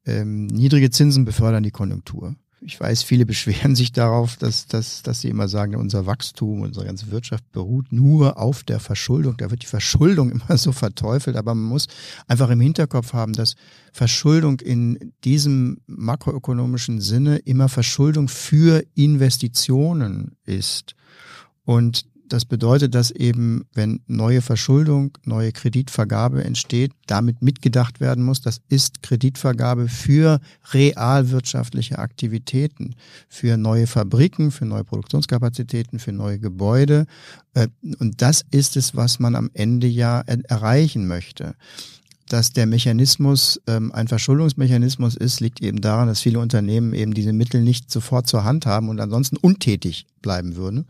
Ähm, 0.04 0.46
niedrige 0.46 0.90
Zinsen 0.90 1.24
befördern 1.24 1.62
die 1.62 1.70
Konjunktur 1.70 2.34
ich 2.64 2.80
weiß, 2.80 3.02
viele 3.02 3.26
beschweren 3.32 3.74
sich 3.74 3.92
darauf, 3.92 4.36
dass, 4.36 4.66
dass, 4.66 5.02
dass 5.02 5.20
sie 5.20 5.28
immer 5.28 5.48
sagen, 5.48 5.76
unser 5.76 6.06
Wachstum, 6.06 6.62
unsere 6.62 6.86
ganze 6.86 7.10
Wirtschaft 7.10 7.50
beruht 7.52 7.92
nur 7.92 8.38
auf 8.38 8.62
der 8.62 8.80
Verschuldung. 8.80 9.36
Da 9.36 9.50
wird 9.50 9.62
die 9.62 9.66
Verschuldung 9.66 10.30
immer 10.32 10.56
so 10.56 10.72
verteufelt, 10.72 11.36
aber 11.36 11.54
man 11.54 11.68
muss 11.68 11.88
einfach 12.26 12.50
im 12.50 12.60
Hinterkopf 12.60 13.12
haben, 13.12 13.32
dass 13.32 13.54
Verschuldung 13.92 14.60
in 14.60 15.12
diesem 15.24 15.78
makroökonomischen 15.86 17.00
Sinne 17.00 17.38
immer 17.38 17.68
Verschuldung 17.68 18.28
für 18.28 18.84
Investitionen 18.94 20.36
ist. 20.44 20.94
Und 21.64 22.06
das 22.32 22.44
bedeutet, 22.44 22.94
dass 22.94 23.10
eben, 23.10 23.66
wenn 23.74 24.00
neue 24.06 24.40
Verschuldung, 24.40 25.18
neue 25.24 25.52
Kreditvergabe 25.52 26.44
entsteht, 26.44 26.92
damit 27.06 27.42
mitgedacht 27.42 28.00
werden 28.00 28.24
muss, 28.24 28.40
das 28.40 28.60
ist 28.68 29.02
Kreditvergabe 29.02 29.88
für 29.88 30.40
realwirtschaftliche 30.72 31.98
Aktivitäten, 31.98 32.94
für 33.28 33.56
neue 33.56 33.86
Fabriken, 33.86 34.50
für 34.50 34.64
neue 34.64 34.84
Produktionskapazitäten, 34.84 35.98
für 35.98 36.12
neue 36.12 36.38
Gebäude. 36.38 37.06
Äh, 37.54 37.68
und 37.98 38.22
das 38.22 38.44
ist 38.50 38.76
es, 38.76 38.96
was 38.96 39.18
man 39.18 39.34
am 39.34 39.50
Ende 39.52 39.86
ja 39.86 40.20
erreichen 40.20 41.06
möchte 41.06 41.54
dass 42.32 42.52
der 42.52 42.66
Mechanismus 42.66 43.60
ähm, 43.66 43.92
ein 43.92 44.08
Verschuldungsmechanismus 44.08 45.16
ist, 45.16 45.40
liegt 45.40 45.60
eben 45.60 45.82
daran, 45.82 46.08
dass 46.08 46.20
viele 46.20 46.38
Unternehmen 46.38 46.94
eben 46.94 47.12
diese 47.12 47.34
Mittel 47.34 47.60
nicht 47.60 47.90
sofort 47.90 48.26
zur 48.26 48.44
Hand 48.44 48.64
haben 48.64 48.88
und 48.88 49.00
ansonsten 49.00 49.36
untätig 49.36 50.06
bleiben 50.22 50.56
würden. 50.56 50.86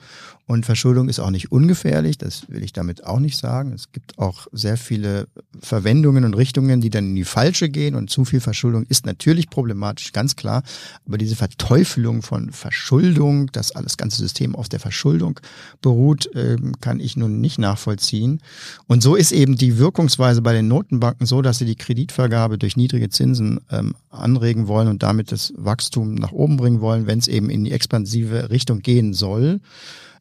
Und 0.46 0.66
Verschuldung 0.66 1.08
ist 1.08 1.18
auch 1.18 1.30
nicht 1.30 1.50
ungefährlich, 1.50 2.18
das 2.18 2.48
will 2.48 2.62
ich 2.62 2.72
damit 2.72 3.06
auch 3.06 3.20
nicht 3.20 3.38
sagen. 3.38 3.72
Es 3.72 3.90
gibt 3.90 4.18
auch 4.18 4.48
sehr 4.52 4.76
viele 4.76 5.26
Verwendungen 5.60 6.24
und 6.24 6.34
Richtungen, 6.34 6.80
die 6.80 6.90
dann 6.90 7.06
in 7.06 7.14
die 7.14 7.24
falsche 7.24 7.70
gehen 7.70 7.94
und 7.94 8.10
zu 8.10 8.24
viel 8.24 8.40
Verschuldung 8.40 8.84
ist 8.88 9.06
natürlich 9.06 9.48
problematisch, 9.48 10.12
ganz 10.12 10.36
klar. 10.36 10.62
Aber 11.06 11.16
diese 11.16 11.36
Verteufelung 11.36 12.22
von 12.22 12.52
Verschuldung, 12.52 13.50
dass 13.52 13.72
alles 13.72 13.96
ganze 13.96 14.18
System 14.18 14.54
auf 14.54 14.68
der 14.68 14.80
Verschuldung 14.80 15.40
beruht, 15.80 16.28
ähm, 16.34 16.74
kann 16.80 17.00
ich 17.00 17.16
nun 17.16 17.40
nicht 17.40 17.58
nachvollziehen. 17.58 18.42
Und 18.86 19.02
so 19.02 19.14
ist 19.14 19.32
eben 19.32 19.56
die 19.56 19.78
Wirkungsweise 19.78 20.42
bei 20.42 20.52
den 20.52 20.68
Notenbanken 20.68 21.26
so, 21.32 21.40
dass 21.40 21.56
sie 21.56 21.64
die 21.64 21.76
Kreditvergabe 21.76 22.58
durch 22.58 22.76
niedrige 22.76 23.08
Zinsen 23.08 23.60
ähm, 23.70 23.94
anregen 24.10 24.68
wollen 24.68 24.86
und 24.86 25.02
damit 25.02 25.32
das 25.32 25.50
Wachstum 25.56 26.14
nach 26.14 26.30
oben 26.30 26.58
bringen 26.58 26.82
wollen, 26.82 27.06
wenn 27.06 27.18
es 27.18 27.26
eben 27.26 27.48
in 27.48 27.64
die 27.64 27.72
expansive 27.72 28.50
Richtung 28.50 28.80
gehen 28.80 29.14
soll. 29.14 29.60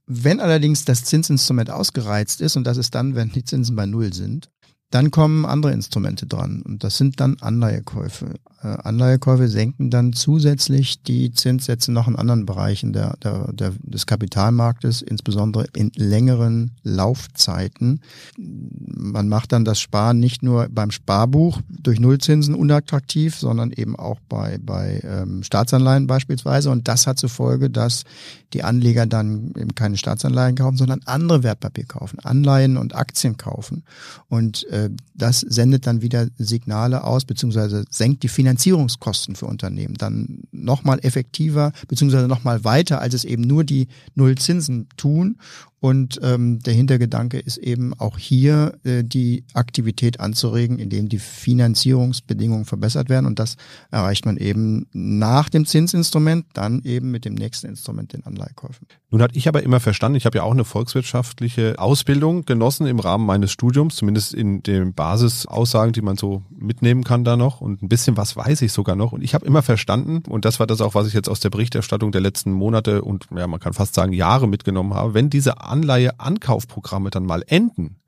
Wenn 0.07 0.39
allerdings 0.39 0.85
das 0.85 1.03
Zinsinstrument 1.03 1.69
ausgereizt 1.69 2.39
ist, 2.39 2.55
und 2.55 2.63
das 2.65 2.77
ist 2.77 2.95
dann, 2.95 3.13
wenn 3.13 3.29
die 3.29 3.43
Zinsen 3.43 3.75
bei 3.75 3.85
Null 3.85 4.13
sind, 4.13 4.49
dann 4.91 5.09
kommen 5.09 5.45
andere 5.45 5.71
Instrumente 5.71 6.27
dran 6.27 6.61
und 6.61 6.83
das 6.83 6.97
sind 6.97 7.19
dann 7.19 7.37
Anleihekäufe. 7.39 8.35
Äh, 8.61 8.67
Anleihekäufe 8.67 9.47
senken 9.47 9.89
dann 9.89 10.13
zusätzlich 10.13 11.01
die 11.01 11.31
Zinssätze 11.31 11.91
noch 11.91 12.07
in 12.07 12.15
anderen 12.15 12.45
Bereichen 12.45 12.93
der, 12.93 13.15
der, 13.23 13.51
der, 13.53 13.71
des 13.81 14.05
Kapitalmarktes, 14.05 15.01
insbesondere 15.01 15.65
in 15.75 15.91
längeren 15.95 16.71
Laufzeiten. 16.83 18.01
Man 18.37 19.29
macht 19.29 19.51
dann 19.51 19.65
das 19.65 19.79
Sparen 19.79 20.19
nicht 20.19 20.43
nur 20.43 20.67
beim 20.69 20.91
Sparbuch 20.91 21.61
durch 21.69 21.99
Nullzinsen 21.99 22.53
unattraktiv, 22.53 23.37
sondern 23.37 23.71
eben 23.71 23.95
auch 23.95 24.19
bei, 24.29 24.59
bei 24.61 25.01
ähm, 25.03 25.41
Staatsanleihen 25.43 26.07
beispielsweise. 26.07 26.69
Und 26.69 26.87
das 26.87 27.07
hat 27.07 27.17
zur 27.17 27.29
Folge, 27.29 27.69
dass 27.69 28.03
die 28.53 28.63
Anleger 28.63 29.05
dann 29.05 29.53
eben 29.57 29.73
keine 29.75 29.97
Staatsanleihen 29.97 30.55
kaufen, 30.55 30.77
sondern 30.77 31.01
andere 31.05 31.43
Wertpapier 31.43 31.85
kaufen, 31.85 32.19
Anleihen 32.19 32.77
und 32.77 32.93
Aktien 32.93 33.37
kaufen. 33.37 33.83
Und 34.27 34.67
äh, 34.69 34.80
das 35.13 35.41
sendet 35.41 35.87
dann 35.87 36.01
wieder 36.01 36.27
Signale 36.37 37.03
aus, 37.03 37.25
beziehungsweise 37.25 37.85
senkt 37.89 38.23
die 38.23 38.27
Finanzierungskosten 38.27 39.35
für 39.35 39.45
Unternehmen 39.45 39.95
dann 39.95 40.41
nochmal 40.51 40.99
effektiver, 41.03 41.71
beziehungsweise 41.87 42.27
nochmal 42.27 42.63
weiter, 42.63 43.01
als 43.01 43.13
es 43.13 43.23
eben 43.23 43.43
nur 43.43 43.63
die 43.63 43.87
Nullzinsen 44.15 44.87
tun. 44.97 45.37
Und 45.81 46.19
ähm, 46.21 46.59
der 46.59 46.75
Hintergedanke 46.75 47.39
ist 47.39 47.57
eben 47.57 47.95
auch 47.95 48.19
hier 48.19 48.77
äh, 48.83 49.03
die 49.03 49.43
Aktivität 49.55 50.19
anzuregen, 50.19 50.77
indem 50.77 51.09
die 51.09 51.17
Finanzierungsbedingungen 51.17 52.65
verbessert 52.65 53.09
werden. 53.09 53.25
Und 53.25 53.39
das 53.39 53.57
erreicht 53.89 54.27
man 54.27 54.37
eben 54.37 54.85
nach 54.93 55.49
dem 55.49 55.65
Zinsinstrument, 55.65 56.45
dann 56.53 56.83
eben 56.83 57.09
mit 57.09 57.25
dem 57.25 57.33
nächsten 57.33 57.65
Instrument, 57.65 58.13
den 58.13 58.23
Anleihekäufen. 58.27 58.85
Nun 59.09 59.23
hatte 59.23 59.35
ich 59.35 59.47
aber 59.47 59.63
immer 59.63 59.79
verstanden, 59.79 60.17
ich 60.17 60.25
habe 60.27 60.37
ja 60.37 60.43
auch 60.43 60.51
eine 60.51 60.65
volkswirtschaftliche 60.65 61.79
Ausbildung 61.79 62.45
genossen 62.45 62.85
im 62.85 62.99
Rahmen 62.99 63.25
meines 63.25 63.51
Studiums, 63.51 63.95
zumindest 63.95 64.35
in 64.35 64.61
den 64.61 64.93
Basisaussagen, 64.93 65.93
die 65.93 66.03
man 66.03 66.15
so 66.15 66.43
mitnehmen 66.51 67.03
kann 67.03 67.23
da 67.23 67.35
noch. 67.35 67.59
Und 67.59 67.81
ein 67.81 67.89
bisschen 67.89 68.17
was 68.17 68.37
weiß 68.37 68.61
ich 68.61 68.71
sogar 68.71 68.95
noch. 68.95 69.13
Und 69.13 69.23
ich 69.23 69.33
habe 69.33 69.47
immer 69.47 69.63
verstanden, 69.63 70.21
und 70.29 70.45
das 70.45 70.59
war 70.59 70.67
das 70.67 70.79
auch, 70.79 70.93
was 70.93 71.07
ich 71.07 71.13
jetzt 71.13 71.27
aus 71.27 71.39
der 71.39 71.49
Berichterstattung 71.49 72.11
der 72.11 72.21
letzten 72.21 72.51
Monate 72.51 73.01
und 73.01 73.25
ja, 73.35 73.47
man 73.47 73.59
kann 73.59 73.73
fast 73.73 73.95
sagen 73.95 74.13
Jahre 74.13 74.47
mitgenommen 74.47 74.93
habe, 74.93 75.15
wenn 75.15 75.31
diese 75.31 75.59
Anleihe-Ankaufprogramme 75.71 77.09
dann 77.09 77.25
mal 77.25 77.43
enden, 77.47 78.01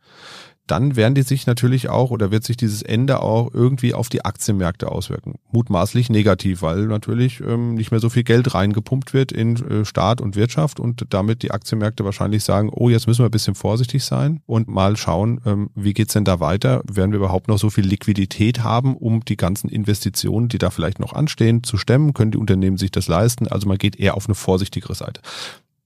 dann 0.67 0.95
werden 0.95 1.13
die 1.13 1.23
sich 1.23 1.45
natürlich 1.45 1.89
auch 1.89 2.09
oder 2.09 2.31
wird 2.31 2.45
sich 2.45 2.55
dieses 2.55 2.81
Ende 2.81 3.21
auch 3.21 3.53
irgendwie 3.53 3.93
auf 3.93 4.07
die 4.07 4.23
Aktienmärkte 4.23 4.89
auswirken. 4.89 5.35
Mutmaßlich 5.51 6.09
negativ, 6.09 6.61
weil 6.61 6.87
natürlich 6.87 7.41
ähm, 7.41 7.73
nicht 7.73 7.91
mehr 7.91 7.99
so 7.99 8.09
viel 8.09 8.23
Geld 8.23 8.53
reingepumpt 8.53 9.13
wird 9.13 9.31
in 9.31 9.57
äh, 9.57 9.85
Staat 9.85 10.21
und 10.21 10.35
Wirtschaft 10.35 10.79
und 10.79 11.05
damit 11.09 11.43
die 11.43 11.51
Aktienmärkte 11.51 12.05
wahrscheinlich 12.05 12.43
sagen, 12.45 12.69
oh, 12.71 12.89
jetzt 12.89 13.07
müssen 13.07 13.23
wir 13.23 13.25
ein 13.27 13.31
bisschen 13.31 13.55
vorsichtig 13.55 14.05
sein 14.05 14.41
und 14.45 14.69
mal 14.69 14.95
schauen, 14.95 15.41
ähm, 15.45 15.69
wie 15.75 15.93
geht's 15.93 16.13
denn 16.13 16.25
da 16.25 16.39
weiter? 16.39 16.81
Werden 16.89 17.11
wir 17.11 17.19
überhaupt 17.19 17.49
noch 17.49 17.59
so 17.59 17.69
viel 17.69 17.85
Liquidität 17.85 18.63
haben, 18.63 18.95
um 18.95 19.25
die 19.25 19.37
ganzen 19.37 19.69
Investitionen, 19.69 20.47
die 20.47 20.59
da 20.59 20.69
vielleicht 20.69 20.99
noch 20.99 21.11
anstehen, 21.11 21.63
zu 21.63 21.77
stemmen? 21.77 22.13
Können 22.13 22.31
die 22.31 22.37
Unternehmen 22.37 22.77
sich 22.77 22.91
das 22.91 23.09
leisten? 23.09 23.47
Also 23.47 23.67
man 23.67 23.77
geht 23.77 23.97
eher 23.97 24.15
auf 24.15 24.27
eine 24.27 24.35
vorsichtigere 24.35 24.95
Seite. 24.95 25.21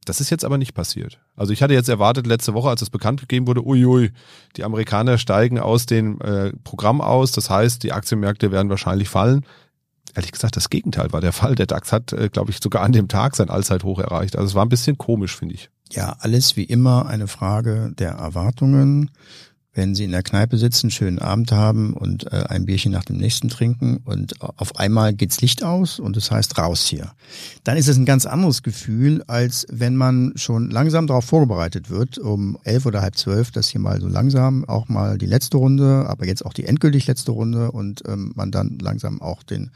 Das 0.09 0.21
ist 0.21 0.29
jetzt 0.29 0.45
aber 0.45 0.57
nicht 0.57 0.73
passiert. 0.73 1.19
Also 1.35 1.51
ich 1.51 1.61
hatte 1.61 1.73
jetzt 1.73 1.89
erwartet 1.89 2.27
letzte 2.27 2.53
Woche, 2.53 2.69
als 2.69 2.81
es 2.81 2.89
bekannt 2.89 3.19
gegeben 3.19 3.45
wurde, 3.45 3.65
uiui, 3.65 4.11
die 4.55 4.63
Amerikaner 4.63 5.17
steigen 5.17 5.59
aus 5.59 5.85
dem 5.85 6.21
äh, 6.21 6.53
Programm 6.63 7.01
aus. 7.01 7.31
Das 7.33 7.49
heißt, 7.49 7.83
die 7.83 7.91
Aktienmärkte 7.91 8.51
werden 8.51 8.69
wahrscheinlich 8.69 9.09
fallen. 9.09 9.45
Ehrlich 10.15 10.31
gesagt, 10.31 10.55
das 10.55 10.69
Gegenteil 10.69 11.11
war 11.11 11.21
der 11.21 11.33
Fall. 11.33 11.55
Der 11.55 11.65
DAX 11.65 11.91
hat, 11.91 12.13
äh, 12.13 12.29
glaube 12.29 12.51
ich, 12.51 12.59
sogar 12.61 12.83
an 12.83 12.93
dem 12.93 13.09
Tag 13.09 13.35
sein 13.35 13.49
Allzeithoch 13.49 13.99
erreicht. 13.99 14.35
Also 14.37 14.47
es 14.47 14.55
war 14.55 14.65
ein 14.65 14.69
bisschen 14.69 14.97
komisch, 14.97 15.35
finde 15.35 15.55
ich. 15.55 15.69
Ja, 15.91 16.15
alles 16.19 16.55
wie 16.55 16.63
immer 16.63 17.05
eine 17.05 17.27
Frage 17.27 17.91
der 17.97 18.11
Erwartungen 18.11 19.11
wenn 19.77 19.95
Sie 19.95 20.03
in 20.03 20.11
der 20.11 20.23
Kneipe 20.23 20.57
sitzen, 20.57 20.89
schönen 20.89 21.19
Abend 21.19 21.51
haben 21.51 21.93
und 21.93 22.31
äh, 22.33 22.43
ein 22.49 22.65
Bierchen 22.65 22.91
nach 22.91 23.05
dem 23.05 23.17
nächsten 23.17 23.47
trinken 23.47 24.01
und 24.03 24.41
auf 24.41 24.75
einmal 24.77 25.13
geht's 25.13 25.39
Licht 25.39 25.63
aus 25.63 25.99
und 25.99 26.17
das 26.17 26.31
heißt 26.31 26.57
raus 26.57 26.85
hier. 26.87 27.11
Dann 27.63 27.77
ist 27.77 27.87
es 27.87 27.95
ein 27.95 28.05
ganz 28.05 28.25
anderes 28.25 28.63
Gefühl, 28.63 29.23
als 29.27 29.67
wenn 29.69 29.95
man 29.95 30.33
schon 30.35 30.71
langsam 30.71 31.05
darauf 31.05 31.25
vorbereitet 31.25 31.89
wird, 31.89 32.17
um 32.17 32.57
elf 32.63 32.85
oder 32.87 33.01
halb 33.01 33.15
zwölf, 33.15 33.51
dass 33.51 33.69
hier 33.69 33.79
mal 33.79 34.01
so 34.01 34.07
langsam 34.07 34.65
auch 34.65 34.89
mal 34.89 35.17
die 35.17 35.27
letzte 35.27 35.57
Runde, 35.57 36.05
aber 36.07 36.25
jetzt 36.25 36.45
auch 36.45 36.53
die 36.53 36.65
endgültig 36.65 37.05
letzte 37.05 37.31
Runde 37.31 37.71
und 37.71 38.01
ähm, 38.07 38.33
man 38.35 38.51
dann 38.51 38.79
langsam 38.79 39.21
auch 39.21 39.43
den 39.43 39.69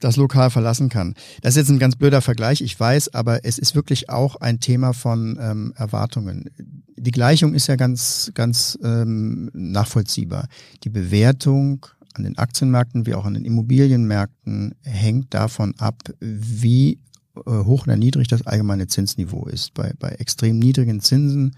das 0.00 0.16
Lokal 0.16 0.50
verlassen 0.50 0.88
kann. 0.88 1.14
Das 1.42 1.54
ist 1.54 1.58
jetzt 1.58 1.70
ein 1.70 1.78
ganz 1.78 1.96
blöder 1.96 2.20
Vergleich, 2.20 2.60
ich 2.60 2.78
weiß, 2.78 3.14
aber 3.14 3.44
es 3.44 3.58
ist 3.58 3.74
wirklich 3.74 4.10
auch 4.10 4.36
ein 4.36 4.60
Thema 4.60 4.92
von 4.92 5.38
ähm, 5.40 5.72
Erwartungen. 5.76 6.50
Die 6.96 7.10
Gleichung 7.10 7.54
ist 7.54 7.66
ja 7.66 7.76
ganz, 7.76 8.30
ganz 8.34 8.78
ähm, 8.82 9.50
nachvollziehbar. 9.52 10.48
Die 10.84 10.90
Bewertung 10.90 11.86
an 12.14 12.24
den 12.24 12.38
Aktienmärkten 12.38 13.06
wie 13.06 13.14
auch 13.14 13.24
an 13.24 13.34
den 13.34 13.44
Immobilienmärkten 13.44 14.74
hängt 14.82 15.32
davon 15.34 15.74
ab, 15.78 16.02
wie 16.20 16.98
äh, 17.46 17.64
hoch 17.64 17.84
oder 17.84 17.96
niedrig 17.96 18.28
das 18.28 18.46
allgemeine 18.46 18.86
Zinsniveau 18.86 19.46
ist. 19.46 19.74
Bei, 19.74 19.92
bei 19.98 20.10
extrem 20.10 20.58
niedrigen 20.58 21.00
Zinsen 21.00 21.56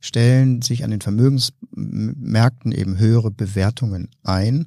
stellen 0.00 0.62
sich 0.62 0.84
an 0.84 0.90
den 0.90 1.00
Vermögensmärkten 1.00 2.72
eben 2.72 2.98
höhere 2.98 3.30
Bewertungen 3.30 4.08
ein, 4.22 4.66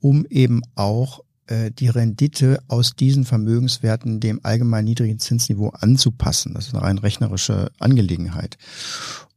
um 0.00 0.26
eben 0.26 0.62
auch 0.74 1.20
die 1.48 1.88
Rendite 1.88 2.62
aus 2.68 2.94
diesen 2.94 3.24
Vermögenswerten 3.24 4.20
dem 4.20 4.40
allgemein 4.42 4.84
niedrigen 4.84 5.18
Zinsniveau 5.18 5.70
anzupassen. 5.70 6.52
Das 6.52 6.66
ist 6.66 6.74
eine 6.74 6.82
rein 6.82 6.98
rechnerische 6.98 7.70
Angelegenheit. 7.78 8.58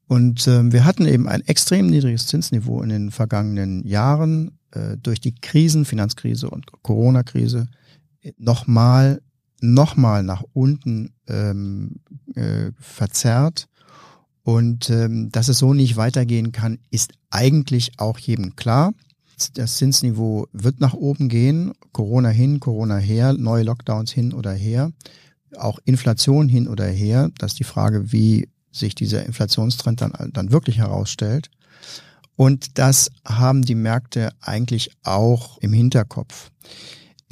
Und 0.08 0.46
äh, 0.46 0.74
wir 0.74 0.84
hatten 0.84 1.06
eben 1.06 1.30
ein 1.30 1.40
extrem 1.48 1.88
niedriges 1.88 2.28
Zinsniveau 2.28 2.82
in 2.82 2.90
den 2.90 3.12
vergangenen 3.12 3.88
Jahren 3.88 4.58
äh, 4.72 4.98
durch 4.98 5.22
die 5.22 5.36
Krisen, 5.36 5.86
Finanzkrise 5.86 6.50
und 6.50 6.66
Corona-Krise, 6.84 7.68
nochmal 8.38 9.22
nochmal 9.62 10.24
nach 10.24 10.44
unten 10.54 11.14
ähm, 11.28 12.02
äh, 12.36 12.72
verzerrt. 12.80 13.68
Und 14.44 14.90
ähm, 14.90 15.30
dass 15.32 15.48
es 15.48 15.60
so 15.60 15.74
nicht 15.74 15.98
weitergehen 15.98 16.52
kann, 16.52 16.80
ist 16.90 17.14
eigentlich 17.30 18.00
auch 18.00 18.18
jedem 18.18 18.56
klar 18.56 18.94
das 19.54 19.78
Zinsniveau 19.78 20.48
wird 20.52 20.80
nach 20.80 20.94
oben 20.94 21.30
gehen. 21.30 21.74
Corona 21.92 22.30
hin, 22.30 22.60
Corona 22.60 22.98
her, 22.98 23.34
neue 23.34 23.64
Lockdowns 23.64 24.12
hin 24.12 24.34
oder 24.34 24.54
her. 24.54 24.92
Auch 25.58 25.80
Inflation 25.86 26.48
hin 26.48 26.68
oder 26.68 26.86
her. 26.86 27.32
Das 27.38 27.54
ist 27.54 27.60
die 27.60 27.66
Frage, 27.66 28.12
wie 28.12 28.50
sich 28.72 28.96
dieser 28.96 29.26
Inflationstrend 29.26 30.02
dann, 30.02 30.14
dann 30.34 30.52
wirklich 30.52 30.78
herausstellt. 30.78 31.50
Und 32.36 32.78
das 32.80 33.12
haben 33.26 33.62
die 33.62 33.76
Märkte 33.76 34.32
eigentlich 34.40 34.92
auch 35.04 35.58
im 35.60 35.74
Hinterkopf. 35.74 36.50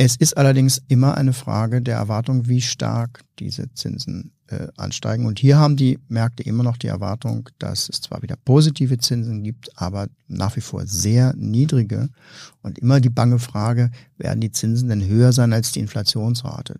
Es 0.02 0.16
ist 0.16 0.38
allerdings 0.38 0.82
immer 0.88 1.18
eine 1.18 1.34
Frage 1.34 1.82
der 1.82 1.98
Erwartung, 1.98 2.48
wie 2.48 2.62
stark 2.62 3.20
diese 3.38 3.74
Zinsen 3.74 4.32
äh, 4.48 4.70
ansteigen. 4.78 5.26
Und 5.26 5.40
hier 5.40 5.58
haben 5.58 5.76
die 5.76 6.00
Märkte 6.08 6.42
immer 6.44 6.64
noch 6.64 6.78
die 6.78 6.88
Erwartung, 6.88 7.50
dass 7.60 7.90
es 7.90 8.00
zwar 8.00 8.22
wieder 8.22 8.38
positive 8.38 8.98
Zinsen 8.98 9.44
gibt, 9.44 9.78
aber 9.78 10.08
nach 10.30 10.56
wie 10.56 10.62
vor 10.62 10.88
sehr 10.88 11.34
niedrige. 11.36 12.08
Und 12.62 12.80
immer 12.80 13.02
die 13.02 13.10
bange 13.10 13.40
Frage, 13.40 13.92
werden 14.18 14.40
die 14.40 14.54
Zinsen 14.54 14.88
denn 14.88 15.06
höher 15.06 15.34
sein 15.34 15.52
als 15.52 15.74
die 15.74 15.82
Inflationsrate? 15.82 16.80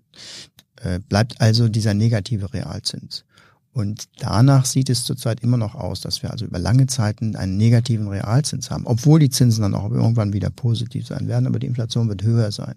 Äh, 0.78 1.00
bleibt 1.00 1.42
also 1.42 1.68
dieser 1.68 1.94
negative 1.94 2.54
Realzins. 2.54 3.26
Und 3.72 4.06
danach 4.20 4.66
sieht 4.66 4.90
es 4.90 5.04
zurzeit 5.06 5.42
immer 5.42 5.58
noch 5.58 5.76
aus, 5.76 6.02
dass 6.02 6.24
wir 6.24 6.32
also 6.32 6.46
über 6.46 6.60
lange 6.60 6.88
Zeiten 6.88 7.36
einen 7.36 7.58
negativen 7.58 8.08
Realzins 8.08 8.72
haben, 8.72 8.86
obwohl 8.88 9.20
die 9.20 9.30
Zinsen 9.30 9.62
dann 9.62 9.76
auch 9.76 9.92
irgendwann 9.92 10.34
wieder 10.34 10.50
positiv 10.50 11.08
sein 11.08 11.28
werden, 11.28 11.48
aber 11.48 11.60
die 11.60 11.68
Inflation 11.68 12.10
wird 12.10 12.24
höher 12.24 12.52
sein. 12.52 12.76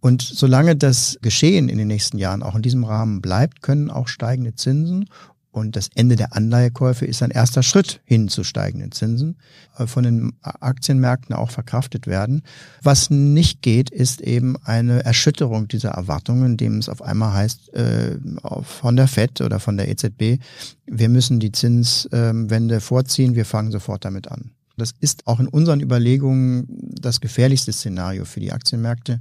Und 0.00 0.22
solange 0.22 0.76
das 0.76 1.18
Geschehen 1.22 1.68
in 1.68 1.78
den 1.78 1.88
nächsten 1.88 2.18
Jahren 2.18 2.42
auch 2.42 2.54
in 2.54 2.62
diesem 2.62 2.84
Rahmen 2.84 3.20
bleibt, 3.20 3.62
können 3.62 3.90
auch 3.90 4.08
steigende 4.08 4.54
Zinsen 4.54 5.08
und 5.50 5.76
das 5.76 5.88
Ende 5.94 6.16
der 6.16 6.36
Anleihekäufe 6.36 7.06
ist 7.06 7.22
ein 7.22 7.30
erster 7.30 7.62
Schritt 7.62 8.00
hin 8.04 8.28
zu 8.28 8.44
steigenden 8.44 8.92
Zinsen, 8.92 9.38
äh, 9.78 9.86
von 9.86 10.04
den 10.04 10.32
Aktienmärkten 10.42 11.34
auch 11.34 11.50
verkraftet 11.50 12.06
werden. 12.06 12.42
Was 12.82 13.10
nicht 13.10 13.62
geht, 13.62 13.90
ist 13.90 14.20
eben 14.20 14.56
eine 14.64 15.04
Erschütterung 15.04 15.68
dieser 15.68 15.90
Erwartungen, 15.90 16.52
indem 16.52 16.78
es 16.78 16.88
auf 16.88 17.02
einmal 17.02 17.32
heißt, 17.32 17.72
äh, 17.74 18.18
von 18.62 18.96
der 18.96 19.08
FED 19.08 19.40
oder 19.40 19.58
von 19.58 19.76
der 19.76 19.88
EZB, 19.88 20.38
wir 20.86 21.08
müssen 21.08 21.40
die 21.40 21.52
Zinswende 21.52 22.80
vorziehen, 22.80 23.34
wir 23.34 23.44
fangen 23.44 23.70
sofort 23.70 24.04
damit 24.04 24.28
an. 24.28 24.52
Das 24.76 24.94
ist 25.00 25.26
auch 25.26 25.40
in 25.40 25.48
unseren 25.48 25.80
Überlegungen 25.80 26.66
das 26.68 27.20
gefährlichste 27.20 27.72
Szenario 27.72 28.24
für 28.24 28.40
die 28.40 28.52
Aktienmärkte. 28.52 29.20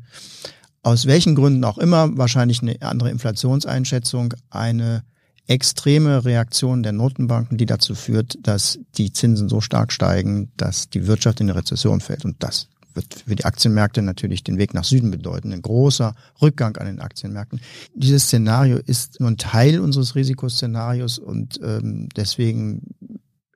Aus 0.84 1.08
welchen 1.08 1.36
Gründen 1.36 1.64
auch 1.64 1.80
immer, 1.80 2.16
wahrscheinlich 2.16 2.62
eine 2.62 2.80
andere 2.82 3.10
Inflationseinschätzung, 3.10 4.36
eine 4.50 5.04
extreme 5.48 6.26
Reaktion 6.26 6.84
der 6.84 6.92
Notenbanken, 6.92 7.58
die 7.58 7.66
dazu 7.66 7.96
führt, 7.96 8.38
dass 8.42 8.80
die 8.98 9.12
Zinsen 9.14 9.50
so 9.50 9.62
stark 9.62 9.92
steigen, 9.92 10.52
dass 10.58 10.90
die 10.90 11.08
Wirtschaft 11.08 11.40
in 11.40 11.50
eine 11.50 11.58
Rezession 11.58 12.02
fällt. 12.02 12.26
Und 12.26 12.44
das 12.44 12.68
wird 12.94 13.24
für 13.26 13.36
die 13.36 13.46
Aktienmärkte 13.46 14.02
natürlich 14.02 14.44
den 14.44 14.58
Weg 14.58 14.74
nach 14.74 14.84
Süden 14.84 15.12
bedeuten. 15.12 15.54
Ein 15.54 15.62
großer 15.62 16.16
Rückgang 16.42 16.76
an 16.78 16.88
den 16.88 17.00
Aktienmärkten. 17.00 17.62
Dieses 17.94 18.24
Szenario 18.24 18.78
ist 18.78 19.20
nur 19.20 19.30
ein 19.30 19.38
Teil 19.38 19.80
unseres 19.80 20.16
Risikoszenarios 20.16 21.18
und 21.20 21.60
ähm, 21.64 22.10
deswegen 22.16 22.96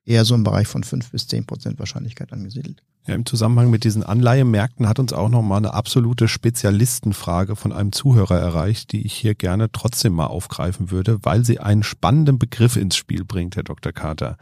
eher 0.05 0.25
so 0.25 0.35
im 0.35 0.43
Bereich 0.43 0.67
von 0.67 0.83
fünf 0.83 1.11
bis 1.11 1.27
zehn 1.27 1.45
Prozent 1.45 1.79
Wahrscheinlichkeit 1.79 2.31
angesiedelt. 2.31 2.83
Ja, 3.07 3.15
Im 3.15 3.25
Zusammenhang 3.25 3.71
mit 3.71 3.83
diesen 3.83 4.03
Anleihemärkten 4.03 4.87
hat 4.87 4.99
uns 4.99 5.11
auch 5.11 5.29
nochmal 5.29 5.57
eine 5.57 5.73
absolute 5.73 6.27
Spezialistenfrage 6.27 7.55
von 7.55 7.73
einem 7.73 7.91
Zuhörer 7.91 8.37
erreicht, 8.37 8.91
die 8.91 9.05
ich 9.05 9.13
hier 9.13 9.33
gerne 9.33 9.71
trotzdem 9.71 10.13
mal 10.13 10.27
aufgreifen 10.27 10.91
würde, 10.91 11.17
weil 11.23 11.43
sie 11.43 11.59
einen 11.59 11.81
spannenden 11.81 12.37
Begriff 12.37 12.75
ins 12.75 12.95
Spiel 12.95 13.25
bringt, 13.25 13.55
Herr 13.55 13.63
Dr. 13.63 13.91
Carter. 13.91 14.37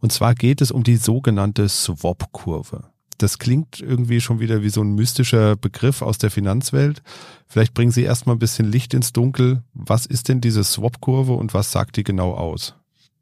Und 0.00 0.10
zwar 0.10 0.34
geht 0.34 0.60
es 0.60 0.72
um 0.72 0.82
die 0.82 0.96
sogenannte 0.96 1.68
Swap-Kurve. 1.68 2.90
Das 3.18 3.38
klingt 3.38 3.80
irgendwie 3.80 4.20
schon 4.20 4.40
wieder 4.40 4.62
wie 4.62 4.70
so 4.70 4.82
ein 4.82 4.94
mystischer 4.94 5.54
Begriff 5.54 6.02
aus 6.02 6.18
der 6.18 6.30
Finanzwelt. 6.30 7.02
Vielleicht 7.46 7.74
bringen 7.74 7.92
Sie 7.92 8.02
erstmal 8.02 8.34
ein 8.34 8.40
bisschen 8.40 8.72
Licht 8.72 8.92
ins 8.92 9.12
Dunkel. 9.12 9.62
Was 9.72 10.06
ist 10.06 10.28
denn 10.28 10.40
diese 10.40 10.64
Swap-Kurve 10.64 11.34
und 11.34 11.54
was 11.54 11.70
sagt 11.70 11.96
die 11.96 12.04
genau 12.04 12.32
aus? 12.32 12.74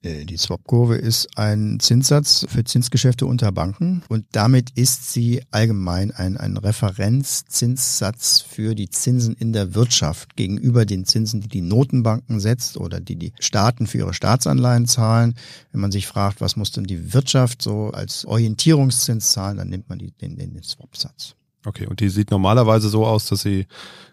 Äh, 0.02 0.24
die 0.24 0.36
Swap-Kurve 0.36 0.96
ist 0.96 1.36
ein 1.36 1.80
Zinssatz 1.80 2.46
für 2.48 2.64
Zinsgeschäfte 2.64 3.26
unter 3.26 3.50
Banken 3.50 4.02
und 4.08 4.26
damit 4.32 4.70
ist 4.70 5.12
sie 5.12 5.42
allgemein 5.50 6.10
ein, 6.12 6.36
ein 6.36 6.56
Referenzzinssatz 6.56 8.40
für 8.40 8.74
die 8.74 8.90
Zinsen 8.90 9.34
in 9.34 9.52
der 9.52 9.74
Wirtschaft 9.74 10.36
gegenüber 10.36 10.86
den 10.86 11.04
Zinsen, 11.04 11.40
die 11.40 11.48
die 11.48 11.62
Notenbanken 11.62 12.38
setzt 12.38 12.76
oder 12.76 13.00
die 13.00 13.16
die 13.16 13.32
Staaten 13.40 13.86
für 13.86 13.98
ihre 13.98 14.14
Staatsanleihen 14.14 14.86
zahlen. 14.86 15.34
Wenn 15.72 15.80
man 15.80 15.92
sich 15.92 16.06
fragt, 16.06 16.40
was 16.40 16.56
muss 16.56 16.70
denn 16.70 16.84
die 16.84 17.12
Wirtschaft 17.12 17.62
so 17.62 17.90
als 17.90 18.24
Orientierungszins 18.24 19.32
zahlen, 19.32 19.56
dann 19.56 19.68
nimmt 19.68 19.88
man 19.88 19.98
die, 19.98 20.12
den, 20.12 20.36
den 20.36 20.62
Swap-Satz. 20.62 21.34
Okay, 21.64 21.86
und 21.86 22.00
die 22.00 22.08
sieht 22.08 22.30
normalerweise 22.30 22.88
so 22.88 23.04
aus, 23.04 23.26
dass 23.26 23.40
sie 23.40 23.66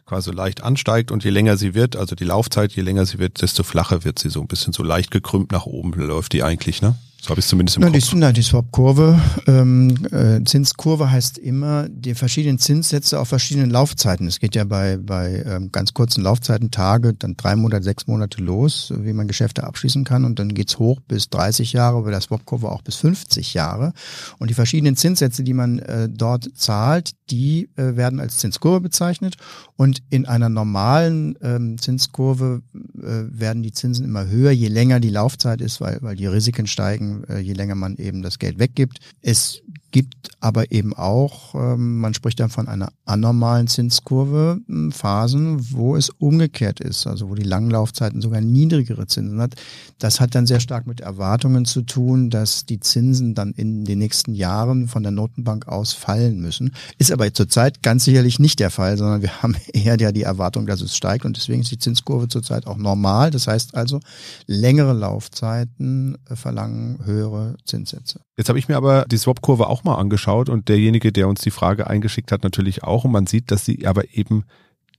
quasi 0.06 0.32
leicht 0.32 0.64
ansteigt 0.64 1.12
und 1.12 1.24
je 1.24 1.32
länger 1.32 1.58
sie 1.58 1.74
wird, 1.74 1.96
also 1.96 2.16
die 2.16 2.26
Laufzeit, 2.26 2.72
je 2.74 2.84
länger 2.84 3.06
sie 3.06 3.18
wird, 3.18 3.42
desto 3.42 3.64
flacher 3.64 4.04
wird 4.04 4.20
sie 4.20 4.30
so 4.30 4.42
ein 4.42 4.48
bisschen 4.48 4.72
so 4.72 4.84
leicht 4.84 5.12
gekrümmt 5.12 5.52
nach 5.52 5.66
oben 5.66 5.94
läuft 5.94 6.34
die 6.34 6.44
eigentlich, 6.44 6.82
ne? 6.82 6.96
So 7.26 7.32
habe 7.32 7.40
ich 7.40 7.48
zumindest 7.48 7.78
im 7.78 7.82
na, 7.82 7.90
Kopf. 7.90 8.10
Die, 8.12 8.16
na, 8.18 8.32
die 8.32 8.44
Swap-Kurve, 8.44 9.20
ähm, 9.48 9.96
äh, 10.12 10.44
Zinskurve 10.44 11.10
heißt 11.10 11.40
immer 11.40 11.90
die 11.90 12.14
verschiedenen 12.14 12.60
Zinssätze 12.60 13.20
auf 13.20 13.30
verschiedenen 13.30 13.72
Laufzeiten. 13.72 14.28
Es 14.28 14.40
geht 14.40 14.54
ja 14.54 14.64
bei, 14.64 14.98
bei 14.98 15.44
ähm, 15.44 15.72
ganz 15.72 15.96
kurzen 15.96 16.22
Laufzeiten, 16.22 16.70
Tage, 16.70 17.16
dann 17.16 17.36
drei 17.36 17.56
Monate, 17.56 17.84
sechs 17.84 18.06
Monate 18.06 18.44
los, 18.44 18.94
wie 18.96 19.12
man 19.12 19.28
Geschäfte 19.28 19.64
abschließen 19.64 20.04
kann 20.04 20.24
und 20.24 20.38
dann 20.38 20.54
geht's 20.54 20.78
hoch 20.78 21.00
bis 21.08 21.28
30 21.32 21.74
Jahre, 21.74 22.04
bei 22.04 22.12
der 22.12 22.22
Swap-Kurve 22.22 22.70
auch 22.70 22.84
bis 22.84 22.98
50 22.98 23.56
Jahre. 23.56 23.94
Und 24.38 24.52
die 24.52 24.54
verschiedenen 24.54 24.96
Zinssätze, 24.96 25.44
die 25.44 25.56
man 25.56 25.80
äh, 25.80 26.08
dort 26.08 26.48
zahlt, 26.56 27.14
die 27.32 27.72
äh, 27.76 27.96
werden 27.96 28.20
als 28.20 28.38
Zinskurve 28.38 28.82
bezeichnet 28.82 29.36
und 29.78 30.04
in 30.12 30.28
einer 30.28 30.50
normalen 30.50 31.36
ähm, 31.42 31.80
Zinskurve 31.80 32.62
äh, 32.76 33.00
werden 33.02 33.64
die 33.64 33.72
Zinsen 33.72 34.06
immer 34.06 34.28
höher, 34.28 34.52
je 34.52 34.68
länger 34.68 35.00
die 35.00 35.10
Laufzeit 35.10 35.60
ist, 35.60 35.82
weil, 35.82 35.98
weil 36.02 36.16
die 36.16 36.28
Risiken 36.28 36.68
steigen, 36.68 37.15
je 37.42 37.54
länger 37.54 37.76
man 37.76 37.98
eben 37.98 38.22
das 38.22 38.40
Geld 38.40 38.60
weggibt. 38.60 39.00
Es 39.22 39.62
gibt 39.96 40.32
aber 40.42 40.74
eben 40.74 40.94
auch, 40.94 41.56
ähm, 41.56 42.02
man 42.02 42.14
spricht 42.14 42.42
dann 42.42 42.50
von 42.50 42.68
einer 42.68 42.90
anormalen 43.06 43.68
Zinskurve, 43.68 44.60
hm, 44.68 44.92
Phasen, 44.92 45.72
wo 45.72 45.96
es 45.96 46.10
umgekehrt 46.10 46.82
ist, 46.82 47.08
also 47.08 47.30
wo 47.30 47.36
die 47.36 47.44
Langlaufzeiten 47.44 48.20
sogar 48.22 48.42
niedrigere 48.42 49.08
Zinsen 49.08 49.40
hat. 49.40 49.56
Das 49.98 50.20
hat 50.20 50.36
dann 50.36 50.48
sehr 50.48 50.60
stark 50.60 50.86
mit 50.86 51.00
Erwartungen 51.00 51.64
zu 51.64 51.82
tun, 51.82 52.30
dass 52.30 52.66
die 52.66 52.82
Zinsen 52.82 53.36
dann 53.36 53.54
in 53.54 53.86
den 53.86 54.00
nächsten 54.00 54.34
Jahren 54.34 54.90
von 54.90 55.02
der 55.02 55.14
Notenbank 55.14 55.70
aus 55.70 55.94
fallen 55.94 56.42
müssen. 56.42 56.74
Ist 56.98 57.14
aber 57.14 57.34
zurzeit 57.34 57.82
ganz 57.82 58.04
sicherlich 58.04 58.38
nicht 58.38 58.60
der 58.60 58.72
Fall, 58.72 58.98
sondern 58.98 59.22
wir 59.22 59.32
haben 59.42 59.56
eher 59.72 59.96
die 59.96 60.24
Erwartung, 60.24 60.66
dass 60.68 60.82
es 60.82 60.98
steigt 60.98 61.24
und 61.24 61.38
deswegen 61.38 61.62
ist 61.62 61.72
die 61.72 61.80
Zinskurve 61.80 62.28
zurzeit 62.28 62.68
auch 62.68 62.76
normal. 62.76 63.32
Das 63.32 63.48
heißt 63.48 63.76
also, 63.76 64.02
längere 64.46 64.92
Laufzeiten 64.92 66.18
verlangen 66.34 67.00
höhere 67.06 67.56
Zinssätze. 67.64 68.20
Jetzt 68.38 68.50
habe 68.50 68.60
ich 68.60 68.68
mir 68.68 68.76
aber 68.76 69.06
die 69.06 69.18
Swap-Kurve 69.18 69.68
auch 69.68 69.85
mal 69.86 69.96
angeschaut 69.96 70.50
und 70.50 70.70
derjenige, 70.70 71.12
der 71.12 71.28
uns 71.28 71.42
die 71.42 71.52
Frage 71.52 71.88
eingeschickt 71.88 72.32
hat, 72.32 72.44
natürlich 72.44 72.84
auch. 72.84 73.06
Und 73.06 73.12
man 73.12 73.28
sieht, 73.28 73.52
dass 73.52 73.66
sie 73.66 73.88
aber 73.88 74.14
eben 74.14 74.44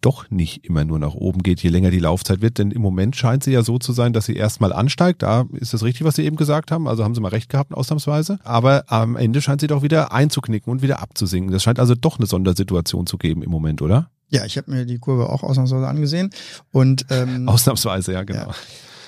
doch 0.01 0.31
nicht 0.31 0.65
immer 0.65 0.85
nur 0.85 0.99
nach 0.99 1.15
oben 1.15 1.43
geht, 1.43 1.61
je 1.61 1.71
länger 1.71 1.91
die 1.91 1.99
Laufzeit 1.99 2.41
wird. 2.41 2.59
Denn 2.59 2.71
im 2.71 2.83
Moment 2.83 3.17
scheint 3.17 3.43
sie 3.43 3.53
ja 3.53 3.63
so 3.63 3.79
zu 3.79 3.93
sein, 3.93 4.13
dass 4.13 4.27
sie 4.27 4.37
erstmal 4.37 4.73
ansteigt. 4.73 5.23
Da 5.23 5.47
ist 5.53 5.75
das 5.75 5.83
richtig, 5.83 6.05
was 6.05 6.17
Sie 6.17 6.25
eben 6.25 6.37
gesagt 6.37 6.71
haben. 6.71 6.87
Also 6.87 7.05
haben 7.05 7.15
Sie 7.15 7.21
mal 7.21 7.29
recht 7.29 7.51
gehabt, 7.51 7.75
ausnahmsweise. 7.75 8.39
Aber 8.45 8.85
am 8.87 9.17
Ende 9.17 9.43
scheint 9.43 9.61
sie 9.61 9.67
doch 9.67 9.83
wieder 9.83 10.13
einzuknicken 10.13 10.71
und 10.71 10.83
wieder 10.83 11.01
abzusinken. 11.01 11.53
Das 11.53 11.63
scheint 11.63 11.81
also 11.81 11.95
doch 11.95 12.19
eine 12.19 12.27
Sondersituation 12.27 13.07
zu 13.07 13.19
geben 13.19 13.43
im 13.43 13.51
Moment, 13.51 13.83
oder? 13.83 14.11
Ja, 14.29 14.45
ich 14.45 14.57
habe 14.57 14.71
mir 14.71 14.87
die 14.87 14.99
Kurve 14.99 15.29
auch 15.29 15.43
ausnahmsweise 15.43 15.87
angesehen. 15.87 16.31
Und 16.73 17.07
ähm, 17.11 17.49
ausnahmsweise, 17.49 18.13
ja, 18.13 18.23
genau. 18.23 18.49
Ja. 18.49 18.55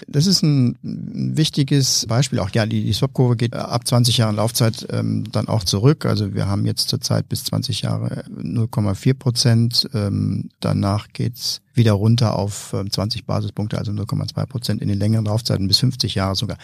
Das 0.07 0.27
ist 0.27 0.43
ein 0.43 0.79
wichtiges 0.83 2.07
Beispiel. 2.07 2.39
Auch 2.39 2.51
ja, 2.51 2.67
die, 2.67 2.85
die 2.85 2.93
Swap-Kurve 2.93 3.37
geht 3.37 3.55
äh, 3.55 3.59
ab 3.59 3.87
20 3.87 4.19
Jahren 4.19 4.37
Laufzeit 4.37 4.87
ähm, 4.91 5.25
dann 5.31 5.49
auch 5.49 5.65
zurück. 5.65 6.07
Also 6.07 6.35
wir 6.35 6.47
haben 6.47 6.65
jetzt 6.67 6.89
zurzeit 6.89 7.29
bis 7.29 7.45
20 7.45 7.83
Jahre 7.83 8.25
0,4 8.29 9.15
Prozent. 9.15 9.89
Ähm, 9.95 10.51
danach 10.61 11.09
geht's 11.13 11.61
wieder 11.79 11.93
runter 11.93 12.37
auf 12.37 12.75
20 12.91 13.21
ähm, 13.21 13.27
Basispunkte, 13.27 13.79
also 13.79 13.93
0,2 13.93 14.47
Prozent 14.47 14.83
in 14.83 14.89
den 14.89 14.99
längeren 14.99 15.25
Laufzeiten 15.25 15.67
bis 15.67 15.79
50 15.79 16.15
Jahre 16.15 16.35
sogar. 16.35 16.59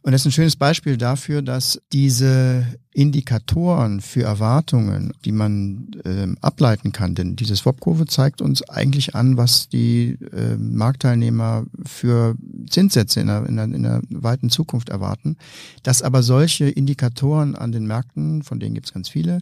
Und 0.00 0.12
das 0.12 0.22
ist 0.22 0.26
ein 0.26 0.32
schönes 0.32 0.56
Beispiel 0.56 0.96
dafür, 0.96 1.42
dass 1.42 1.82
diese 1.92 2.64
Indikatoren 2.94 4.00
für 4.00 4.22
Erwartungen, 4.22 5.12
die 5.24 5.32
man 5.32 5.90
ähm, 6.04 6.36
ableiten 6.40 6.92
kann, 6.92 7.14
denn 7.14 7.36
diese 7.36 7.56
Swap-Kurve 7.56 8.06
zeigt 8.06 8.40
uns 8.40 8.62
eigentlich 8.68 9.14
an, 9.14 9.36
was 9.36 9.68
die 9.68 10.18
äh, 10.32 10.56
Marktteilnehmer 10.56 11.64
für 11.84 12.36
Zinssätze 12.68 13.20
in 13.20 13.26
der, 13.26 13.46
in, 13.46 13.56
der, 13.56 13.64
in 13.64 13.82
der 13.82 14.02
weiten 14.10 14.50
Zukunft 14.50 14.88
erwarten, 14.88 15.36
dass 15.82 16.02
aber 16.02 16.22
solche 16.22 16.68
Indikatoren 16.68 17.54
an 17.56 17.72
den 17.72 17.86
Märkten, 17.86 18.42
von 18.42 18.60
denen 18.60 18.74
gibt 18.74 18.86
es 18.86 18.92
ganz 18.92 19.08
viele, 19.08 19.40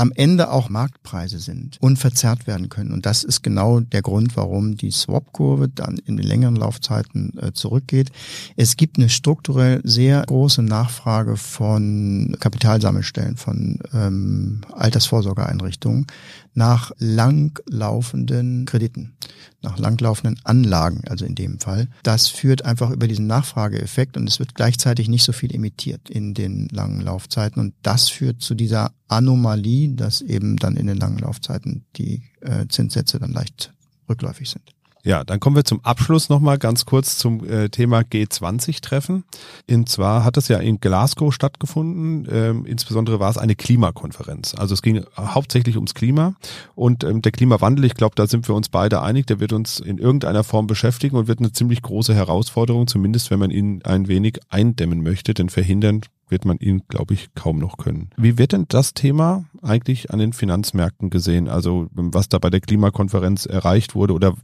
am 0.00 0.12
Ende 0.14 0.50
auch 0.50 0.70
Marktpreise 0.70 1.38
sind 1.38 1.76
und 1.80 1.98
verzerrt 1.98 2.46
werden 2.46 2.70
können. 2.70 2.92
Und 2.92 3.04
das 3.04 3.22
ist 3.22 3.42
genau 3.42 3.80
der 3.80 4.00
Grund, 4.00 4.34
warum 4.34 4.78
die 4.78 4.90
Swap-Kurve 4.90 5.68
dann 5.68 5.98
in 6.06 6.16
den 6.16 6.26
längeren 6.26 6.56
Laufzeiten 6.56 7.38
äh, 7.38 7.52
zurückgeht. 7.52 8.10
Es 8.56 8.78
gibt 8.78 8.96
eine 8.96 9.10
strukturell 9.10 9.82
sehr 9.84 10.22
große 10.22 10.62
Nachfrage 10.62 11.36
von 11.36 12.34
Kapitalsammelstellen, 12.40 13.36
von 13.36 13.78
ähm, 13.92 14.62
Altersvorsorgeeinrichtungen 14.72 16.06
nach 16.54 16.92
langlaufenden 16.98 18.64
Krediten, 18.64 19.16
nach 19.62 19.78
langlaufenden 19.78 20.40
Anlagen, 20.44 21.02
also 21.08 21.24
in 21.24 21.34
dem 21.34 21.60
Fall. 21.60 21.88
Das 22.02 22.28
führt 22.28 22.64
einfach 22.64 22.90
über 22.90 23.06
diesen 23.06 23.26
Nachfrageeffekt 23.26 24.16
und 24.16 24.28
es 24.28 24.38
wird 24.38 24.54
gleichzeitig 24.54 25.08
nicht 25.08 25.24
so 25.24 25.32
viel 25.32 25.54
emittiert 25.54 26.10
in 26.10 26.34
den 26.34 26.68
langen 26.68 27.00
Laufzeiten 27.00 27.60
und 27.60 27.74
das 27.82 28.08
führt 28.08 28.42
zu 28.42 28.54
dieser 28.54 28.92
Anomalie, 29.08 29.90
dass 29.94 30.20
eben 30.20 30.56
dann 30.56 30.76
in 30.76 30.86
den 30.86 30.98
langen 30.98 31.18
Laufzeiten 31.18 31.84
die 31.96 32.22
äh, 32.40 32.66
Zinssätze 32.68 33.18
dann 33.18 33.32
leicht 33.32 33.72
rückläufig 34.08 34.48
sind. 34.50 34.74
Ja, 35.02 35.24
dann 35.24 35.40
kommen 35.40 35.56
wir 35.56 35.64
zum 35.64 35.82
Abschluss 35.82 36.28
nochmal 36.28 36.58
ganz 36.58 36.84
kurz 36.84 37.16
zum 37.16 37.48
äh, 37.48 37.70
Thema 37.70 38.00
G20-Treffen. 38.00 39.24
Und 39.70 39.88
zwar 39.88 40.24
hat 40.24 40.36
es 40.36 40.48
ja 40.48 40.58
in 40.58 40.78
Glasgow 40.78 41.32
stattgefunden. 41.32 42.28
Ähm, 42.30 42.66
insbesondere 42.66 43.18
war 43.18 43.30
es 43.30 43.38
eine 43.38 43.56
Klimakonferenz. 43.56 44.54
Also 44.54 44.74
es 44.74 44.82
ging 44.82 45.04
hauptsächlich 45.16 45.76
ums 45.76 45.94
Klima. 45.94 46.34
Und 46.74 47.02
ähm, 47.04 47.22
der 47.22 47.32
Klimawandel, 47.32 47.86
ich 47.86 47.94
glaube, 47.94 48.14
da 48.14 48.26
sind 48.26 48.46
wir 48.46 48.54
uns 48.54 48.68
beide 48.68 49.00
einig, 49.00 49.26
der 49.26 49.40
wird 49.40 49.54
uns 49.54 49.80
in 49.80 49.98
irgendeiner 49.98 50.44
Form 50.44 50.66
beschäftigen 50.66 51.16
und 51.16 51.28
wird 51.28 51.38
eine 51.38 51.52
ziemlich 51.52 51.80
große 51.80 52.14
Herausforderung, 52.14 52.86
zumindest 52.86 53.30
wenn 53.30 53.38
man 53.38 53.50
ihn 53.50 53.80
ein 53.84 54.06
wenig 54.06 54.38
eindämmen 54.50 55.02
möchte. 55.02 55.32
Denn 55.32 55.48
verhindern 55.48 56.02
wird 56.30 56.44
man 56.44 56.58
ihn, 56.58 56.82
glaube 56.88 57.14
ich, 57.14 57.34
kaum 57.34 57.58
noch 57.58 57.76
können. 57.76 58.10
Wie 58.16 58.38
wird 58.38 58.52
denn 58.52 58.66
das 58.68 58.94
Thema 58.94 59.44
eigentlich 59.62 60.10
an 60.10 60.18
den 60.18 60.32
Finanzmärkten 60.32 61.10
gesehen? 61.10 61.48
Also 61.48 61.88
was 61.92 62.28
da 62.28 62.38
bei 62.38 62.50
der 62.50 62.60
Klimakonferenz 62.60 63.46
erreicht 63.46 63.94
wurde 63.94 64.14
oder 64.14 64.34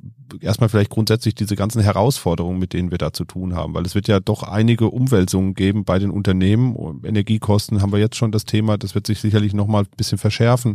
erstmal 0.41 0.69
vielleicht 0.69 0.91
grundsätzlich 0.91 1.35
diese 1.35 1.57
ganzen 1.57 1.81
Herausforderungen, 1.83 2.59
mit 2.59 2.73
denen 2.73 2.91
wir 2.91 2.99
da 2.99 3.13
zu 3.13 3.25
tun 3.25 3.55
haben, 3.55 3.75
weil 3.75 3.87
es 3.87 3.95
wird 3.95 4.09
ja 4.09 4.21
doch 4.21 4.43
einige 4.43 4.89
Umwälzungen 4.89 5.55
geben 5.55 5.85
bei 5.85 5.99
den 5.99 6.11
Unternehmen. 6.11 6.77
Energiekosten 7.05 7.81
haben 7.81 7.93
wir 7.93 7.99
jetzt 7.99 8.17
schon 8.17 8.33
das 8.33 8.45
Thema, 8.45 8.77
das 8.77 8.95
wird 8.95 9.07
sich 9.07 9.21
sicherlich 9.21 9.55
nochmal 9.55 9.85
ein 9.85 9.97
bisschen 9.97 10.19
verschärfen. 10.19 10.75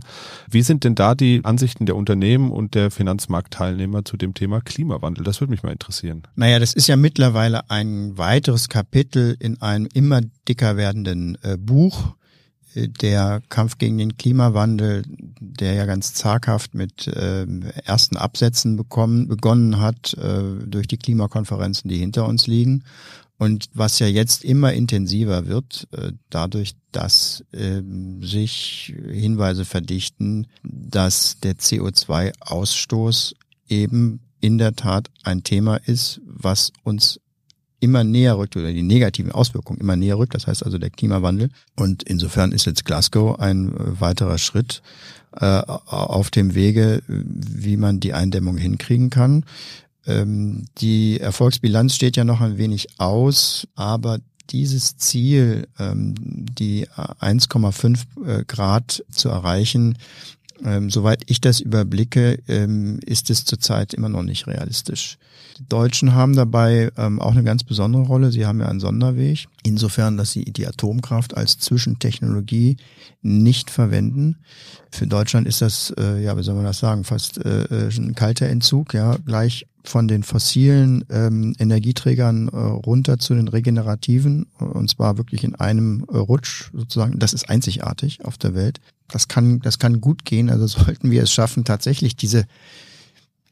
Wie 0.50 0.62
sind 0.62 0.84
denn 0.84 0.96
da 0.96 1.16
die 1.16 1.42
Ansichten 1.44 1.86
der 1.86 1.96
Unternehmen 1.96 2.52
und 2.52 2.76
der 2.76 2.92
Finanzmarktteilnehmer 2.92 4.06
zu 4.06 4.18
dem 4.18 4.34
Thema 4.34 4.62
Klimawandel? 4.62 5.24
Das 5.24 5.42
würde 5.42 5.52
mich 5.52 5.64
mal 5.64 5.72
interessieren. 5.72 6.24
Naja, 6.36 6.60
das 6.60 6.74
ist 6.74 6.88
ja 6.88 6.96
mittlerweile 6.96 7.70
ein 7.70 8.18
weiteres 8.18 8.70
Kapitel 8.70 9.36
in 9.40 9.62
einem 9.62 9.88
immer 9.94 10.22
dicker 10.48 10.78
werdenden 10.78 11.01
äh, 11.06 11.58
Buch 11.58 12.16
der 12.76 13.42
Kampf 13.50 13.78
gegen 13.78 13.98
den 13.98 14.18
Klimawandel, 14.18 15.04
der 15.08 15.74
ja 15.74 15.86
ganz 15.86 16.14
zaghaft 16.14 16.74
mit 16.74 17.08
äh, 17.08 17.46
ersten 17.84 18.18
Absätzen 18.18 18.78
bekommen, 18.78 19.28
begonnen 19.28 19.80
hat 19.80 20.14
äh, 20.14 20.66
durch 20.66 20.88
die 20.88 20.98
Klimakonferenzen, 20.98 21.90
die 21.90 21.98
hinter 21.98 22.28
uns 22.28 22.48
liegen. 22.48 22.84
Und 23.38 23.70
was 23.74 24.00
ja 24.00 24.08
jetzt 24.08 24.46
immer 24.46 24.72
intensiver 24.72 25.48
wird, 25.48 25.88
äh, 25.92 26.12
dadurch, 26.30 26.76
dass 26.92 27.44
äh, 27.52 27.82
sich 28.22 28.94
Hinweise 29.10 29.66
verdichten, 29.66 30.48
dass 30.64 31.40
der 31.40 31.56
CO2-Ausstoß 31.56 33.34
eben 33.68 34.20
in 34.40 34.58
der 34.58 34.76
Tat 34.76 35.10
ein 35.24 35.44
Thema 35.44 35.78
ist, 35.78 36.22
was 36.26 36.72
uns 36.84 37.20
immer 37.82 38.04
näher 38.04 38.38
rückt 38.38 38.56
oder 38.56 38.72
die 38.72 38.84
negativen 38.84 39.32
Auswirkungen 39.32 39.82
immer 39.82 39.98
näher 39.98 40.18
rückt, 40.18 40.36
das 40.36 40.48
heißt 40.48 40.64
also 40.64 40.78
der 40.78 40.92
Klimawandel. 40.92 41.50
Und 41.76 42.04
insofern 42.04 42.54
ist 42.54 42.66
jetzt 42.66 42.86
Glasgow 42.86 43.40
ein 43.40 43.74
äh, 43.74 44.00
weiterer 44.00 44.38
Schritt 44.38 44.82
äh, 45.36 45.46
auf 45.46 46.30
dem 46.30 46.56
Wege, 46.56 47.02
wie 47.08 47.78
man 47.78 48.00
die 48.00 48.14
Eindämmung 48.14 48.58
hinkriegen 48.58 49.10
kann. 49.10 49.46
Ähm, 50.06 50.66
die 50.78 51.20
Erfolgsbilanz 51.20 51.96
steht 51.96 52.18
ja 52.18 52.24
noch 52.24 52.42
ein 52.42 52.58
wenig 52.58 53.00
aus, 53.00 53.68
aber 53.76 54.20
dieses 54.52 54.98
Ziel, 54.98 55.68
ähm, 55.80 56.16
die 56.18 56.88
1,5 56.88 58.00
äh, 58.26 58.44
Grad 58.46 59.04
zu 59.10 59.30
erreichen, 59.30 59.98
ähm, 60.64 60.90
soweit 60.90 61.24
ich 61.28 61.42
das 61.42 61.60
überblicke, 61.60 62.40
ähm, 62.48 63.00
ist 63.06 63.30
es 63.30 63.46
zurzeit 63.46 63.94
immer 63.94 64.10
noch 64.10 64.24
nicht 64.24 64.48
realistisch. 64.48 65.18
Die 65.58 65.68
Deutschen 65.68 66.14
haben 66.14 66.36
dabei 66.36 66.92
ähm, 66.98 67.20
auch 67.20 67.32
eine 67.32 67.44
ganz 67.44 67.64
besondere 67.64 68.04
Rolle. 68.04 68.32
Sie 68.32 68.46
haben 68.46 68.60
ja 68.60 68.68
einen 68.68 68.80
Sonderweg, 68.80 69.48
insofern, 69.64 70.18
dass 70.18 70.32
sie 70.32 70.46
die 70.46 70.68
Atomkraft 70.68 71.36
als 71.36 71.58
Zwischentechnologie 71.60 72.78
nicht 73.22 73.70
verwenden. 73.70 74.38
Für 74.92 75.08
Deutschland 75.08 75.48
ist 75.48 75.62
das, 75.62 75.94
äh, 75.98 76.22
ja, 76.22 76.38
wie 76.38 76.44
soll 76.44 76.56
man 76.56 76.66
das 76.66 76.80
sagen, 76.80 77.04
fast 77.04 77.38
äh, 77.44 77.64
äh 77.66 77.90
ein 77.90 78.16
kalter 78.16 78.48
Entzug, 78.48 78.94
ja, 78.94 79.18
gleich 79.26 79.68
von 79.84 80.08
den 80.08 80.24
fossilen 80.24 81.04
ähm, 81.10 81.56
Energieträgern 81.58 82.48
äh, 82.50 82.58
runter 82.58 83.18
zu 83.20 83.34
den 83.34 83.48
regenerativen 83.48 84.48
und 84.60 84.90
zwar 84.90 85.18
wirklich 85.18 85.44
in 85.44 85.56
einem 85.56 86.06
äh, 86.12 86.18
Rutsch 86.18 86.70
sozusagen. 86.74 87.20
Das 87.20 87.34
ist 87.34 87.50
einzigartig 87.50 88.24
auf 88.24 88.38
der 88.38 88.54
Welt. 88.54 88.80
Das 89.08 89.28
kann, 89.28 89.60
das 89.60 89.80
kann 89.80 90.02
gut 90.02 90.26
gehen. 90.26 90.50
Also 90.50 90.68
sollten 90.84 91.12
wir 91.12 91.24
es 91.24 91.32
schaffen, 91.32 91.64
tatsächlich 91.64 92.16
diese 92.16 92.46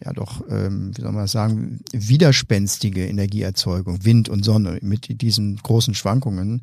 ja 0.04 0.14
doch, 0.14 0.44
ähm, 0.50 0.96
wie 0.96 1.02
soll 1.02 1.12
man 1.12 1.28
sagen, 1.28 1.82
widerspenstige 1.92 3.06
Energieerzeugung, 3.06 4.06
Wind 4.06 4.30
und 4.30 4.44
Sonne 4.44 4.80
mit 4.82 5.22
diesen 5.22 5.58
großen 5.58 5.94
Schwankungen, 5.94 6.62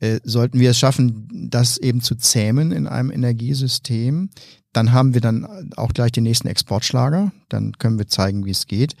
äh, 0.00 0.20
sollten 0.24 0.60
wir 0.60 0.70
es 0.70 0.78
schaffen, 0.78 1.28
das 1.50 1.78
eben 1.78 2.00
zu 2.00 2.14
zähmen 2.14 2.72
in 2.72 2.86
einem 2.86 3.10
Energiesystem, 3.10 4.30
dann 4.72 4.92
haben 4.92 5.14
wir 5.14 5.20
dann 5.20 5.72
auch 5.76 5.92
gleich 5.92 6.12
den 6.12 6.24
nächsten 6.24 6.48
Exportschlager, 6.48 7.32
dann 7.48 7.72
können 7.72 7.98
wir 7.98 8.06
zeigen, 8.06 8.44
wie 8.44 8.50
es 8.50 8.66
geht. 8.66 8.94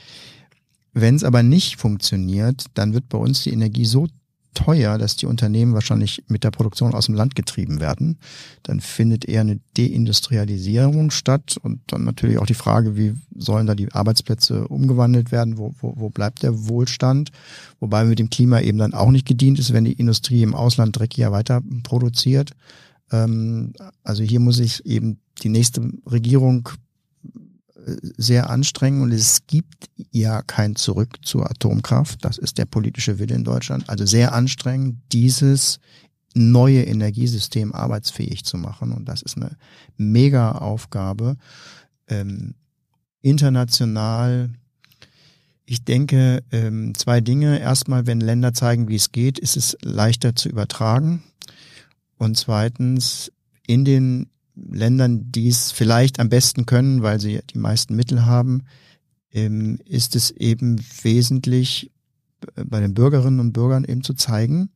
Wenn 0.92 1.14
es 1.14 1.24
aber 1.24 1.42
nicht 1.42 1.76
funktioniert, 1.76 2.66
dann 2.74 2.94
wird 2.94 3.08
bei 3.08 3.18
uns 3.18 3.42
die 3.44 3.52
Energie 3.52 3.84
so 3.84 4.08
teuer, 4.54 4.98
dass 4.98 5.16
die 5.16 5.26
Unternehmen 5.26 5.74
wahrscheinlich 5.74 6.24
mit 6.28 6.44
der 6.44 6.50
Produktion 6.50 6.94
aus 6.94 7.06
dem 7.06 7.14
Land 7.14 7.34
getrieben 7.34 7.80
werden. 7.80 8.18
Dann 8.62 8.80
findet 8.80 9.24
eher 9.24 9.42
eine 9.42 9.60
Deindustrialisierung 9.76 11.10
statt 11.10 11.56
und 11.62 11.80
dann 11.86 12.04
natürlich 12.04 12.38
auch 12.38 12.46
die 12.46 12.54
Frage, 12.54 12.96
wie 12.96 13.14
sollen 13.36 13.66
da 13.66 13.74
die 13.74 13.92
Arbeitsplätze 13.92 14.66
umgewandelt 14.68 15.30
werden, 15.32 15.58
wo, 15.58 15.74
wo, 15.80 15.94
wo 15.96 16.10
bleibt 16.10 16.42
der 16.42 16.68
Wohlstand, 16.68 17.30
wobei 17.80 18.04
mit 18.04 18.18
dem 18.18 18.30
Klima 18.30 18.60
eben 18.60 18.78
dann 18.78 18.94
auch 18.94 19.10
nicht 19.10 19.26
gedient 19.26 19.58
ist, 19.58 19.72
wenn 19.72 19.84
die 19.84 19.92
Industrie 19.92 20.42
im 20.42 20.54
Ausland 20.54 20.98
dreckiger 20.98 21.32
weiter 21.32 21.62
produziert. 21.82 22.52
Ähm, 23.12 23.72
also 24.02 24.22
hier 24.22 24.40
muss 24.40 24.58
ich 24.58 24.84
eben 24.86 25.18
die 25.42 25.48
nächste 25.48 25.92
Regierung 26.06 26.68
sehr 28.16 28.50
anstrengen 28.50 29.02
und 29.02 29.12
es 29.12 29.46
gibt 29.46 29.88
ja 30.10 30.42
kein 30.42 30.76
Zurück 30.76 31.18
zur 31.22 31.50
Atomkraft. 31.50 32.24
Das 32.24 32.38
ist 32.38 32.58
der 32.58 32.66
politische 32.66 33.18
Wille 33.18 33.34
in 33.34 33.44
Deutschland. 33.44 33.88
Also 33.88 34.06
sehr 34.06 34.32
anstrengend, 34.34 34.98
dieses 35.12 35.80
neue 36.34 36.82
Energiesystem 36.84 37.74
arbeitsfähig 37.74 38.44
zu 38.44 38.56
machen. 38.56 38.92
Und 38.92 39.06
das 39.06 39.22
ist 39.22 39.36
eine 39.36 39.56
mega 39.96 40.52
Aufgabe. 40.52 41.36
Ähm, 42.08 42.54
international, 43.20 44.50
ich 45.64 45.84
denke, 45.84 46.42
ähm, 46.52 46.94
zwei 46.94 47.20
Dinge. 47.20 47.60
Erstmal, 47.60 48.06
wenn 48.06 48.20
Länder 48.20 48.54
zeigen, 48.54 48.88
wie 48.88 48.96
es 48.96 49.12
geht, 49.12 49.38
ist 49.38 49.56
es 49.56 49.76
leichter 49.82 50.34
zu 50.34 50.48
übertragen. 50.48 51.22
Und 52.16 52.36
zweitens, 52.36 53.32
in 53.66 53.84
den 53.84 54.30
Ländern, 54.70 55.30
die 55.30 55.48
es 55.48 55.72
vielleicht 55.72 56.20
am 56.20 56.28
besten 56.28 56.66
können, 56.66 57.02
weil 57.02 57.20
sie 57.20 57.40
die 57.52 57.58
meisten 57.58 57.94
Mittel 57.94 58.26
haben, 58.26 58.64
ähm, 59.32 59.78
ist 59.84 60.16
es 60.16 60.30
eben 60.30 60.80
wesentlich 61.02 61.90
äh, 62.56 62.64
bei 62.64 62.80
den 62.80 62.94
Bürgerinnen 62.94 63.40
und 63.40 63.52
Bürgern 63.52 63.84
eben 63.84 64.02
zu 64.02 64.14
zeigen, 64.14 64.70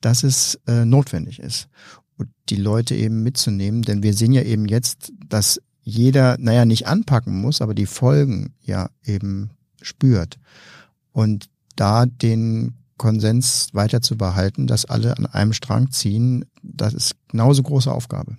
dass 0.00 0.22
es 0.22 0.60
äh, 0.66 0.84
notwendig 0.84 1.40
ist 1.40 1.68
und 2.16 2.28
die 2.48 2.56
Leute 2.56 2.94
eben 2.94 3.22
mitzunehmen, 3.22 3.82
denn 3.82 4.02
wir 4.02 4.14
sehen 4.14 4.32
ja 4.32 4.42
eben 4.42 4.66
jetzt, 4.66 5.12
dass 5.28 5.60
jeder, 5.82 6.36
naja, 6.38 6.64
nicht 6.64 6.86
anpacken 6.86 7.40
muss, 7.40 7.62
aber 7.62 7.74
die 7.74 7.86
Folgen 7.86 8.54
ja 8.60 8.90
eben 9.04 9.50
spürt. 9.80 10.38
Und 11.12 11.48
da 11.76 12.04
den 12.04 12.74
Konsens 12.98 13.68
weiter 13.72 14.02
zu 14.02 14.18
behalten, 14.18 14.66
dass 14.66 14.84
alle 14.84 15.16
an 15.16 15.26
einem 15.26 15.52
Strang 15.52 15.90
ziehen, 15.90 16.44
das 16.62 16.92
ist 16.92 17.14
genauso 17.28 17.62
große 17.62 17.90
Aufgabe. 17.90 18.36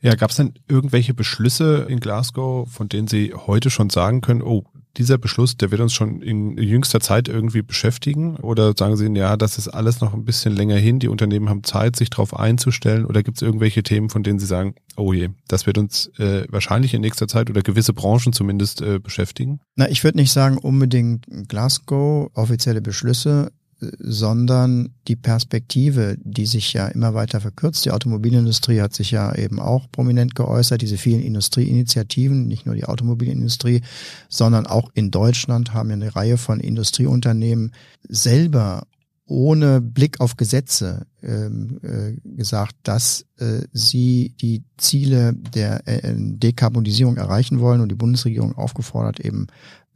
Ja, 0.00 0.14
gab 0.14 0.30
es 0.30 0.36
denn 0.36 0.54
irgendwelche 0.66 1.12
Beschlüsse 1.12 1.86
in 1.88 2.00
Glasgow, 2.00 2.70
von 2.70 2.88
denen 2.88 3.06
Sie 3.06 3.34
heute 3.34 3.68
schon 3.68 3.90
sagen 3.90 4.22
können, 4.22 4.42
oh, 4.42 4.64
dieser 4.96 5.18
Beschluss, 5.18 5.56
der 5.56 5.70
wird 5.70 5.80
uns 5.80 5.92
schon 5.92 6.20
in 6.20 6.56
jüngster 6.58 7.00
Zeit 7.00 7.28
irgendwie 7.28 7.62
beschäftigen? 7.62 8.36
Oder 8.36 8.74
sagen 8.76 8.96
Sie, 8.96 9.06
ja, 9.14 9.36
das 9.36 9.58
ist 9.58 9.68
alles 9.68 10.00
noch 10.00 10.14
ein 10.14 10.24
bisschen 10.24 10.52
länger 10.52 10.76
hin, 10.76 10.98
die 10.98 11.08
Unternehmen 11.08 11.48
haben 11.48 11.64
Zeit, 11.64 11.96
sich 11.96 12.10
darauf 12.10 12.36
einzustellen? 12.36 13.04
Oder 13.04 13.22
gibt 13.22 13.38
es 13.38 13.42
irgendwelche 13.42 13.82
Themen, 13.82 14.10
von 14.10 14.22
denen 14.22 14.38
Sie 14.38 14.46
sagen, 14.46 14.74
oh 14.96 15.12
je, 15.12 15.28
das 15.46 15.66
wird 15.66 15.78
uns 15.78 16.06
äh, 16.18 16.44
wahrscheinlich 16.48 16.94
in 16.94 17.02
nächster 17.02 17.28
Zeit 17.28 17.50
oder 17.50 17.62
gewisse 17.62 17.92
Branchen 17.92 18.32
zumindest 18.32 18.82
äh, 18.82 18.98
beschäftigen? 18.98 19.60
Na, 19.76 19.88
ich 19.88 20.02
würde 20.02 20.18
nicht 20.18 20.32
sagen 20.32 20.58
unbedingt 20.58 21.26
Glasgow, 21.48 22.30
offizielle 22.34 22.80
Beschlüsse 22.80 23.52
sondern 23.98 24.90
die 25.08 25.16
Perspektive, 25.16 26.16
die 26.22 26.46
sich 26.46 26.72
ja 26.72 26.88
immer 26.88 27.14
weiter 27.14 27.40
verkürzt. 27.40 27.84
Die 27.84 27.90
Automobilindustrie 27.90 28.80
hat 28.80 28.94
sich 28.94 29.10
ja 29.10 29.34
eben 29.34 29.58
auch 29.58 29.90
prominent 29.90 30.34
geäußert, 30.34 30.82
diese 30.82 30.98
vielen 30.98 31.20
Industrieinitiativen, 31.20 32.46
nicht 32.46 32.66
nur 32.66 32.74
die 32.74 32.84
Automobilindustrie, 32.84 33.82
sondern 34.28 34.66
auch 34.66 34.90
in 34.94 35.10
Deutschland 35.10 35.72
haben 35.72 35.90
ja 35.90 35.94
eine 35.94 36.14
Reihe 36.14 36.36
von 36.36 36.60
Industrieunternehmen 36.60 37.72
selber 38.08 38.86
ohne 39.30 39.80
Blick 39.80 40.20
auf 40.20 40.36
Gesetze 40.36 41.06
ähm, 41.22 41.78
äh, 41.82 42.20
gesagt, 42.36 42.74
dass 42.82 43.26
äh, 43.38 43.60
sie 43.72 44.34
die 44.40 44.64
Ziele 44.76 45.34
der 45.34 45.86
äh, 45.86 46.14
Dekarbonisierung 46.16 47.16
erreichen 47.16 47.60
wollen 47.60 47.80
und 47.80 47.90
die 47.90 47.96
Bundesregierung 47.96 48.56
aufgefordert, 48.56 49.20
eben 49.20 49.46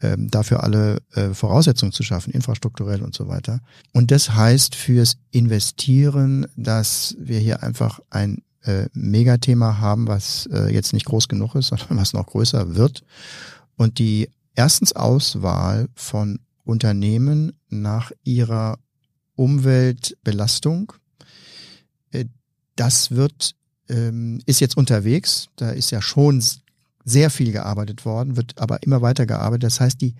ähm, 0.03 0.29
dafür 0.31 0.63
alle 0.63 0.99
äh, 1.13 1.35
Voraussetzungen 1.35 1.93
zu 1.93 2.03
schaffen, 2.03 2.33
infrastrukturell 2.33 3.03
und 3.03 3.15
so 3.15 3.29
weiter. 3.29 3.61
Und 3.93 4.11
das 4.11 4.35
heißt 4.35 4.75
fürs 4.75 5.17
Investieren, 5.31 6.47
dass 6.57 7.17
wir 7.19 7.39
hier 7.39 7.63
einfach 7.63 8.01
ein 8.11 8.43
äh, 8.63 8.89
Megathema 8.93 9.79
haben, 9.79 10.09
was 10.09 10.47
äh, 10.53 10.73
jetzt 10.73 10.93
nicht 10.93 11.07
groß 11.07 11.29
genug 11.29 11.55
ist, 11.55 11.69
sondern 11.69 11.99
was 11.99 12.13
noch 12.13 12.27
größer 12.27 12.75
wird. 12.75 13.05
Und 13.77 13.99
die 13.99 14.31
erstens 14.55 14.95
Auswahl 14.95 15.89
von 15.95 16.41
Unternehmen 16.65 17.53
nach 17.69 18.13
ihrer 18.25 18.79
Umweltbelastung, 19.37 20.93
äh, 22.11 22.25
das 22.77 23.11
wird 23.11 23.55
ähm, 23.89 24.41
ist 24.47 24.61
jetzt 24.61 24.77
unterwegs. 24.77 25.49
Da 25.57 25.71
ist 25.71 25.91
ja 25.91 26.01
schon 26.01 26.43
sehr 27.05 27.31
viel 27.31 27.53
gearbeitet 27.53 28.05
worden, 28.05 28.37
wird 28.37 28.59
aber 28.59 28.83
immer 28.83 29.03
weiter 29.03 29.27
gearbeitet. 29.27 29.65
Das 29.65 29.81
heißt, 29.81 30.01
die 30.01 30.15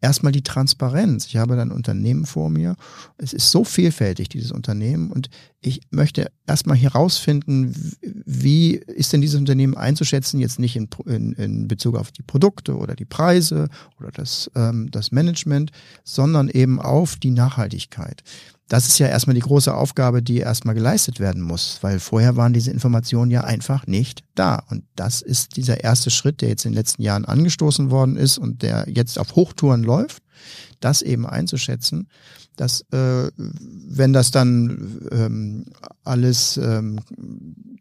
erstmal 0.00 0.32
die 0.32 0.42
Transparenz. 0.42 1.26
Ich 1.26 1.36
habe 1.36 1.60
ein 1.60 1.70
Unternehmen 1.70 2.24
vor 2.24 2.50
mir. 2.50 2.76
Es 3.18 3.32
ist 3.32 3.50
so 3.50 3.64
vielfältig, 3.64 4.28
dieses 4.28 4.50
Unternehmen. 4.50 5.10
Und 5.10 5.28
ich 5.60 5.82
möchte 5.90 6.30
erstmal 6.46 6.76
herausfinden, 6.76 7.74
wie 8.00 8.74
ist 8.74 9.12
denn 9.12 9.20
dieses 9.20 9.38
Unternehmen 9.38 9.76
einzuschätzen, 9.76 10.40
jetzt 10.40 10.58
nicht 10.58 10.76
in, 10.76 10.88
in, 11.06 11.32
in 11.32 11.68
Bezug 11.68 11.96
auf 11.96 12.12
die 12.12 12.22
Produkte 12.22 12.76
oder 12.76 12.96
die 12.96 13.04
Preise 13.04 13.68
oder 13.98 14.10
das, 14.10 14.50
ähm, 14.54 14.90
das 14.90 15.12
Management, 15.12 15.70
sondern 16.02 16.48
eben 16.48 16.80
auf 16.80 17.16
die 17.16 17.30
Nachhaltigkeit 17.30 18.22
das 18.70 18.86
ist 18.86 19.00
ja 19.00 19.08
erstmal 19.08 19.34
die 19.34 19.40
große 19.40 19.74
Aufgabe, 19.74 20.22
die 20.22 20.38
erstmal 20.38 20.76
geleistet 20.76 21.18
werden 21.18 21.42
muss, 21.42 21.78
weil 21.80 21.98
vorher 21.98 22.36
waren 22.36 22.52
diese 22.52 22.70
Informationen 22.70 23.32
ja 23.32 23.42
einfach 23.42 23.88
nicht 23.88 24.22
da. 24.36 24.62
Und 24.70 24.84
das 24.94 25.22
ist 25.22 25.56
dieser 25.56 25.82
erste 25.82 26.10
Schritt, 26.10 26.40
der 26.40 26.50
jetzt 26.50 26.64
in 26.64 26.70
den 26.70 26.76
letzten 26.76 27.02
Jahren 27.02 27.24
angestoßen 27.24 27.90
worden 27.90 28.16
ist 28.16 28.38
und 28.38 28.62
der 28.62 28.86
jetzt 28.88 29.18
auf 29.18 29.34
Hochtouren 29.34 29.82
läuft, 29.82 30.22
das 30.78 31.02
eben 31.02 31.26
einzuschätzen, 31.26 32.06
dass 32.54 32.82
äh, 32.92 33.32
wenn 33.36 34.12
das 34.12 34.30
dann 34.30 35.08
ähm, 35.10 35.64
alles 36.04 36.56
ähm, 36.56 37.00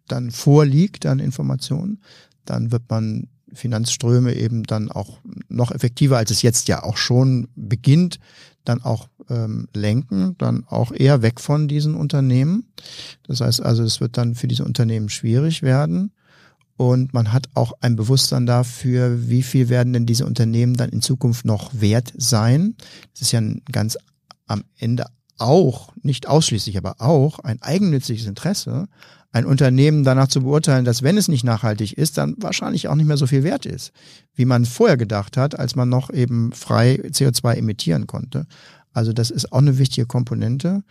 dann 0.08 0.32
vorliegt 0.32 1.06
an 1.06 1.19
Informationen, 1.19 2.02
dann 2.45 2.71
wird 2.71 2.89
man 2.89 3.28
Finanzströme 3.53 4.33
eben 4.35 4.63
dann 4.63 4.91
auch 4.91 5.19
noch 5.47 5.71
effektiver, 5.71 6.17
als 6.17 6.31
es 6.31 6.41
jetzt 6.41 6.67
ja 6.67 6.83
auch 6.83 6.97
schon 6.97 7.47
beginnt, 7.55 8.19
dann 8.65 8.81
auch 8.81 9.07
ähm, 9.29 9.67
lenken, 9.73 10.35
dann 10.38 10.65
auch 10.67 10.91
eher 10.91 11.21
weg 11.21 11.39
von 11.39 11.67
diesen 11.67 11.95
Unternehmen. 11.95 12.65
Das 13.23 13.41
heißt 13.41 13.62
also, 13.62 13.83
es 13.83 13.99
wird 14.01 14.17
dann 14.17 14.35
für 14.35 14.47
diese 14.47 14.65
Unternehmen 14.65 15.09
schwierig 15.09 15.62
werden. 15.62 16.12
Und 16.77 17.13
man 17.13 17.33
hat 17.33 17.49
auch 17.55 17.73
ein 17.81 17.97
Bewusstsein 17.97 18.45
dafür, 18.45 19.27
wie 19.27 19.43
viel 19.43 19.67
werden 19.67 19.91
denn 19.91 20.05
diese 20.05 20.25
Unternehmen 20.25 20.75
dann 20.75 20.89
in 20.89 21.01
Zukunft 21.01 21.43
noch 21.43 21.71
wert 21.73 22.13
sein. 22.15 22.75
Das 23.12 23.23
ist 23.23 23.31
ja 23.33 23.41
ein 23.41 23.62
ganz 23.69 23.97
am 24.47 24.63
Ende 24.77 25.05
auch, 25.38 25.91
nicht 26.01 26.27
ausschließlich, 26.27 26.77
aber 26.77 27.01
auch 27.01 27.39
ein 27.39 27.62
eigennütziges 27.62 28.27
Interesse, 28.27 28.88
ein 29.31 29.45
Unternehmen 29.45 30.03
danach 30.03 30.27
zu 30.27 30.41
beurteilen, 30.41 30.85
dass 30.85 31.03
wenn 31.03 31.17
es 31.17 31.27
nicht 31.27 31.43
nachhaltig 31.43 31.93
ist, 31.93 32.17
dann 32.17 32.35
wahrscheinlich 32.37 32.87
auch 32.87 32.95
nicht 32.95 33.05
mehr 33.05 33.17
so 33.17 33.27
viel 33.27 33.43
wert 33.43 33.65
ist, 33.65 33.91
wie 34.33 34.45
man 34.45 34.65
vorher 34.65 34.97
gedacht 34.97 35.37
hat, 35.37 35.57
als 35.57 35.75
man 35.75 35.89
noch 35.89 36.09
eben 36.11 36.51
frei 36.51 36.99
CO2 37.05 37.55
emittieren 37.55 38.07
konnte. 38.07 38.47
Also 38.91 39.13
das 39.13 39.29
ist 39.29 39.51
auch 39.53 39.59
eine 39.59 39.77
wichtige 39.77 40.07
Komponente. 40.07 40.83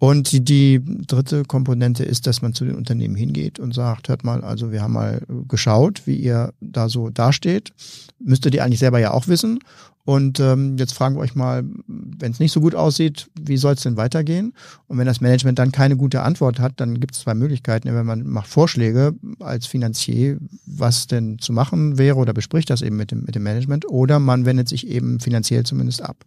Und 0.00 0.30
die, 0.30 0.44
die 0.44 0.80
dritte 1.06 1.42
Komponente 1.44 2.04
ist, 2.04 2.28
dass 2.28 2.40
man 2.40 2.54
zu 2.54 2.64
den 2.64 2.76
Unternehmen 2.76 3.16
hingeht 3.16 3.58
und 3.58 3.74
sagt, 3.74 4.08
hört 4.08 4.22
mal, 4.22 4.44
also 4.44 4.70
wir 4.70 4.80
haben 4.80 4.92
mal 4.92 5.22
geschaut, 5.48 6.02
wie 6.06 6.14
ihr 6.14 6.52
da 6.60 6.88
so 6.88 7.10
dasteht. 7.10 7.72
Müsstet 8.20 8.54
ihr 8.54 8.64
eigentlich 8.64 8.78
selber 8.78 9.00
ja 9.00 9.10
auch 9.10 9.26
wissen. 9.26 9.58
Und 10.04 10.40
ähm, 10.40 10.78
jetzt 10.78 10.94
fragen 10.94 11.16
wir 11.16 11.20
euch 11.20 11.34
mal, 11.34 11.64
wenn 11.86 12.32
es 12.32 12.38
nicht 12.38 12.52
so 12.52 12.62
gut 12.62 12.74
aussieht, 12.74 13.28
wie 13.38 13.58
soll 13.58 13.74
es 13.74 13.82
denn 13.82 13.98
weitergehen? 13.98 14.54
Und 14.86 14.96
wenn 14.96 15.04
das 15.04 15.20
Management 15.20 15.58
dann 15.58 15.70
keine 15.70 15.98
gute 15.98 16.22
Antwort 16.22 16.60
hat, 16.60 16.74
dann 16.76 16.98
gibt 16.98 17.14
es 17.14 17.20
zwei 17.20 17.34
Möglichkeiten. 17.34 17.92
Wenn 17.92 18.06
man 18.06 18.26
macht 18.26 18.48
Vorschläge 18.48 19.14
als 19.40 19.66
Finanzier, 19.66 20.38
was 20.64 21.08
denn 21.08 21.38
zu 21.40 21.52
machen 21.52 21.98
wäre 21.98 22.16
oder 22.16 22.32
bespricht 22.32 22.70
das 22.70 22.80
eben 22.80 22.96
mit 22.96 23.10
dem, 23.10 23.24
mit 23.24 23.34
dem 23.34 23.42
Management 23.42 23.86
oder 23.86 24.18
man 24.18 24.46
wendet 24.46 24.68
sich 24.68 24.86
eben 24.86 25.20
finanziell 25.20 25.64
zumindest 25.64 26.00
ab. 26.00 26.24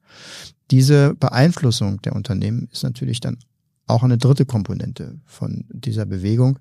Diese 0.69 1.15
Beeinflussung 1.15 2.03
der 2.03 2.15
Unternehmen 2.15 2.69
ist 2.71 2.83
natürlich 2.83 3.19
dann 3.19 3.37
auch 3.91 4.03
eine 4.03 4.17
dritte 4.17 4.45
Komponente 4.45 5.15
von 5.25 5.65
dieser 5.69 6.05
Bewegung. 6.05 6.59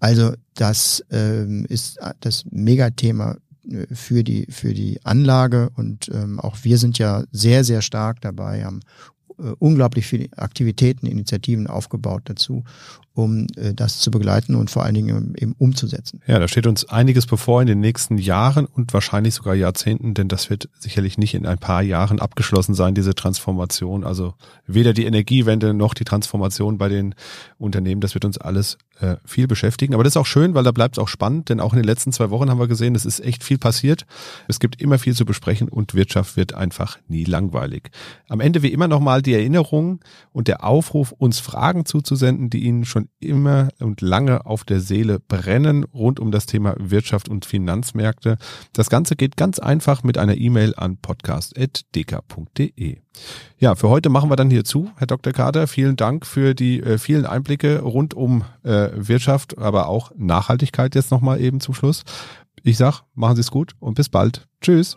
Also 0.00 0.32
das 0.54 1.04
ähm, 1.10 1.66
ist 1.68 1.98
das 2.20 2.44
Megathema 2.50 3.36
äh, 3.68 3.86
für 3.92 4.22
die, 4.22 4.46
für 4.50 4.72
die 4.72 5.04
Anlage 5.04 5.70
und 5.74 6.08
ähm, 6.12 6.38
auch 6.38 6.58
wir 6.62 6.78
sind 6.78 6.98
ja 6.98 7.24
sehr, 7.32 7.64
sehr 7.64 7.82
stark 7.82 8.20
dabei, 8.20 8.64
haben 8.64 8.80
äh, 9.38 9.54
unglaublich 9.58 10.06
viele 10.06 10.28
Aktivitäten, 10.36 11.06
Initiativen 11.06 11.66
aufgebaut 11.66 12.22
dazu, 12.26 12.64
um 13.18 13.48
äh, 13.56 13.74
das 13.74 13.98
zu 13.98 14.12
begleiten 14.12 14.54
und 14.54 14.70
vor 14.70 14.84
allen 14.84 14.94
Dingen 14.94 15.34
eben 15.36 15.56
umzusetzen. 15.58 16.20
Ja, 16.28 16.38
da 16.38 16.46
steht 16.46 16.68
uns 16.68 16.88
einiges 16.88 17.26
bevor 17.26 17.60
in 17.60 17.66
den 17.66 17.80
nächsten 17.80 18.16
Jahren 18.16 18.64
und 18.64 18.94
wahrscheinlich 18.94 19.34
sogar 19.34 19.56
Jahrzehnten, 19.56 20.14
denn 20.14 20.28
das 20.28 20.50
wird 20.50 20.68
sicherlich 20.78 21.18
nicht 21.18 21.34
in 21.34 21.44
ein 21.44 21.58
paar 21.58 21.82
Jahren 21.82 22.20
abgeschlossen 22.20 22.74
sein, 22.74 22.94
diese 22.94 23.16
Transformation. 23.16 24.04
Also 24.04 24.34
weder 24.68 24.92
die 24.92 25.04
Energiewende 25.04 25.74
noch 25.74 25.94
die 25.94 26.04
Transformation 26.04 26.78
bei 26.78 26.88
den 26.88 27.16
Unternehmen, 27.58 28.00
das 28.00 28.14
wird 28.14 28.24
uns 28.24 28.38
alles 28.38 28.78
äh, 29.00 29.16
viel 29.24 29.48
beschäftigen. 29.48 29.94
Aber 29.94 30.04
das 30.04 30.12
ist 30.12 30.16
auch 30.16 30.26
schön, 30.26 30.54
weil 30.54 30.62
da 30.62 30.70
bleibt 30.70 30.96
es 30.96 31.02
auch 31.02 31.08
spannend, 31.08 31.48
denn 31.48 31.58
auch 31.58 31.72
in 31.72 31.78
den 31.78 31.86
letzten 31.86 32.12
zwei 32.12 32.30
Wochen 32.30 32.48
haben 32.48 32.60
wir 32.60 32.68
gesehen, 32.68 32.94
es 32.94 33.04
ist 33.04 33.18
echt 33.18 33.42
viel 33.42 33.58
passiert. 33.58 34.06
Es 34.46 34.60
gibt 34.60 34.80
immer 34.80 34.98
viel 34.98 35.14
zu 35.14 35.24
besprechen 35.24 35.68
und 35.68 35.94
Wirtschaft 35.94 36.36
wird 36.36 36.54
einfach 36.54 36.98
nie 37.08 37.24
langweilig. 37.24 37.90
Am 38.28 38.38
Ende 38.38 38.62
wie 38.62 38.72
immer 38.72 38.86
nochmal 38.86 39.22
die 39.22 39.34
Erinnerung 39.34 39.98
und 40.32 40.46
der 40.46 40.62
Aufruf, 40.62 41.10
uns 41.10 41.40
Fragen 41.40 41.84
zuzusenden, 41.84 42.48
die 42.50 42.64
Ihnen 42.64 42.84
schon 42.84 43.07
immer 43.20 43.68
und 43.80 44.00
lange 44.00 44.46
auf 44.46 44.64
der 44.64 44.80
Seele 44.80 45.20
brennen 45.20 45.84
rund 45.84 46.20
um 46.20 46.30
das 46.30 46.46
Thema 46.46 46.74
Wirtschaft 46.78 47.28
und 47.28 47.44
Finanzmärkte. 47.44 48.38
Das 48.72 48.90
Ganze 48.90 49.16
geht 49.16 49.36
ganz 49.36 49.58
einfach 49.58 50.02
mit 50.02 50.18
einer 50.18 50.36
E-Mail 50.36 50.74
an 50.76 50.98
podcast.dk.de. 50.98 52.98
Ja, 53.58 53.74
für 53.74 53.88
heute 53.88 54.08
machen 54.08 54.30
wir 54.30 54.36
dann 54.36 54.50
hier 54.50 54.64
zu. 54.64 54.90
Herr 54.96 55.06
Dr. 55.06 55.32
Kater, 55.32 55.66
vielen 55.66 55.96
Dank 55.96 56.26
für 56.26 56.54
die 56.54 56.80
äh, 56.80 56.98
vielen 56.98 57.26
Einblicke 57.26 57.80
rund 57.80 58.14
um 58.14 58.44
äh, 58.62 58.90
Wirtschaft, 58.94 59.58
aber 59.58 59.88
auch 59.88 60.12
Nachhaltigkeit 60.16 60.94
jetzt 60.94 61.10
nochmal 61.10 61.40
eben 61.40 61.60
zum 61.60 61.74
Schluss. 61.74 62.04
Ich 62.62 62.76
sag, 62.76 63.02
machen 63.14 63.36
Sie 63.36 63.40
es 63.40 63.50
gut 63.50 63.72
und 63.80 63.94
bis 63.94 64.08
bald. 64.08 64.46
Tschüss. 64.60 64.96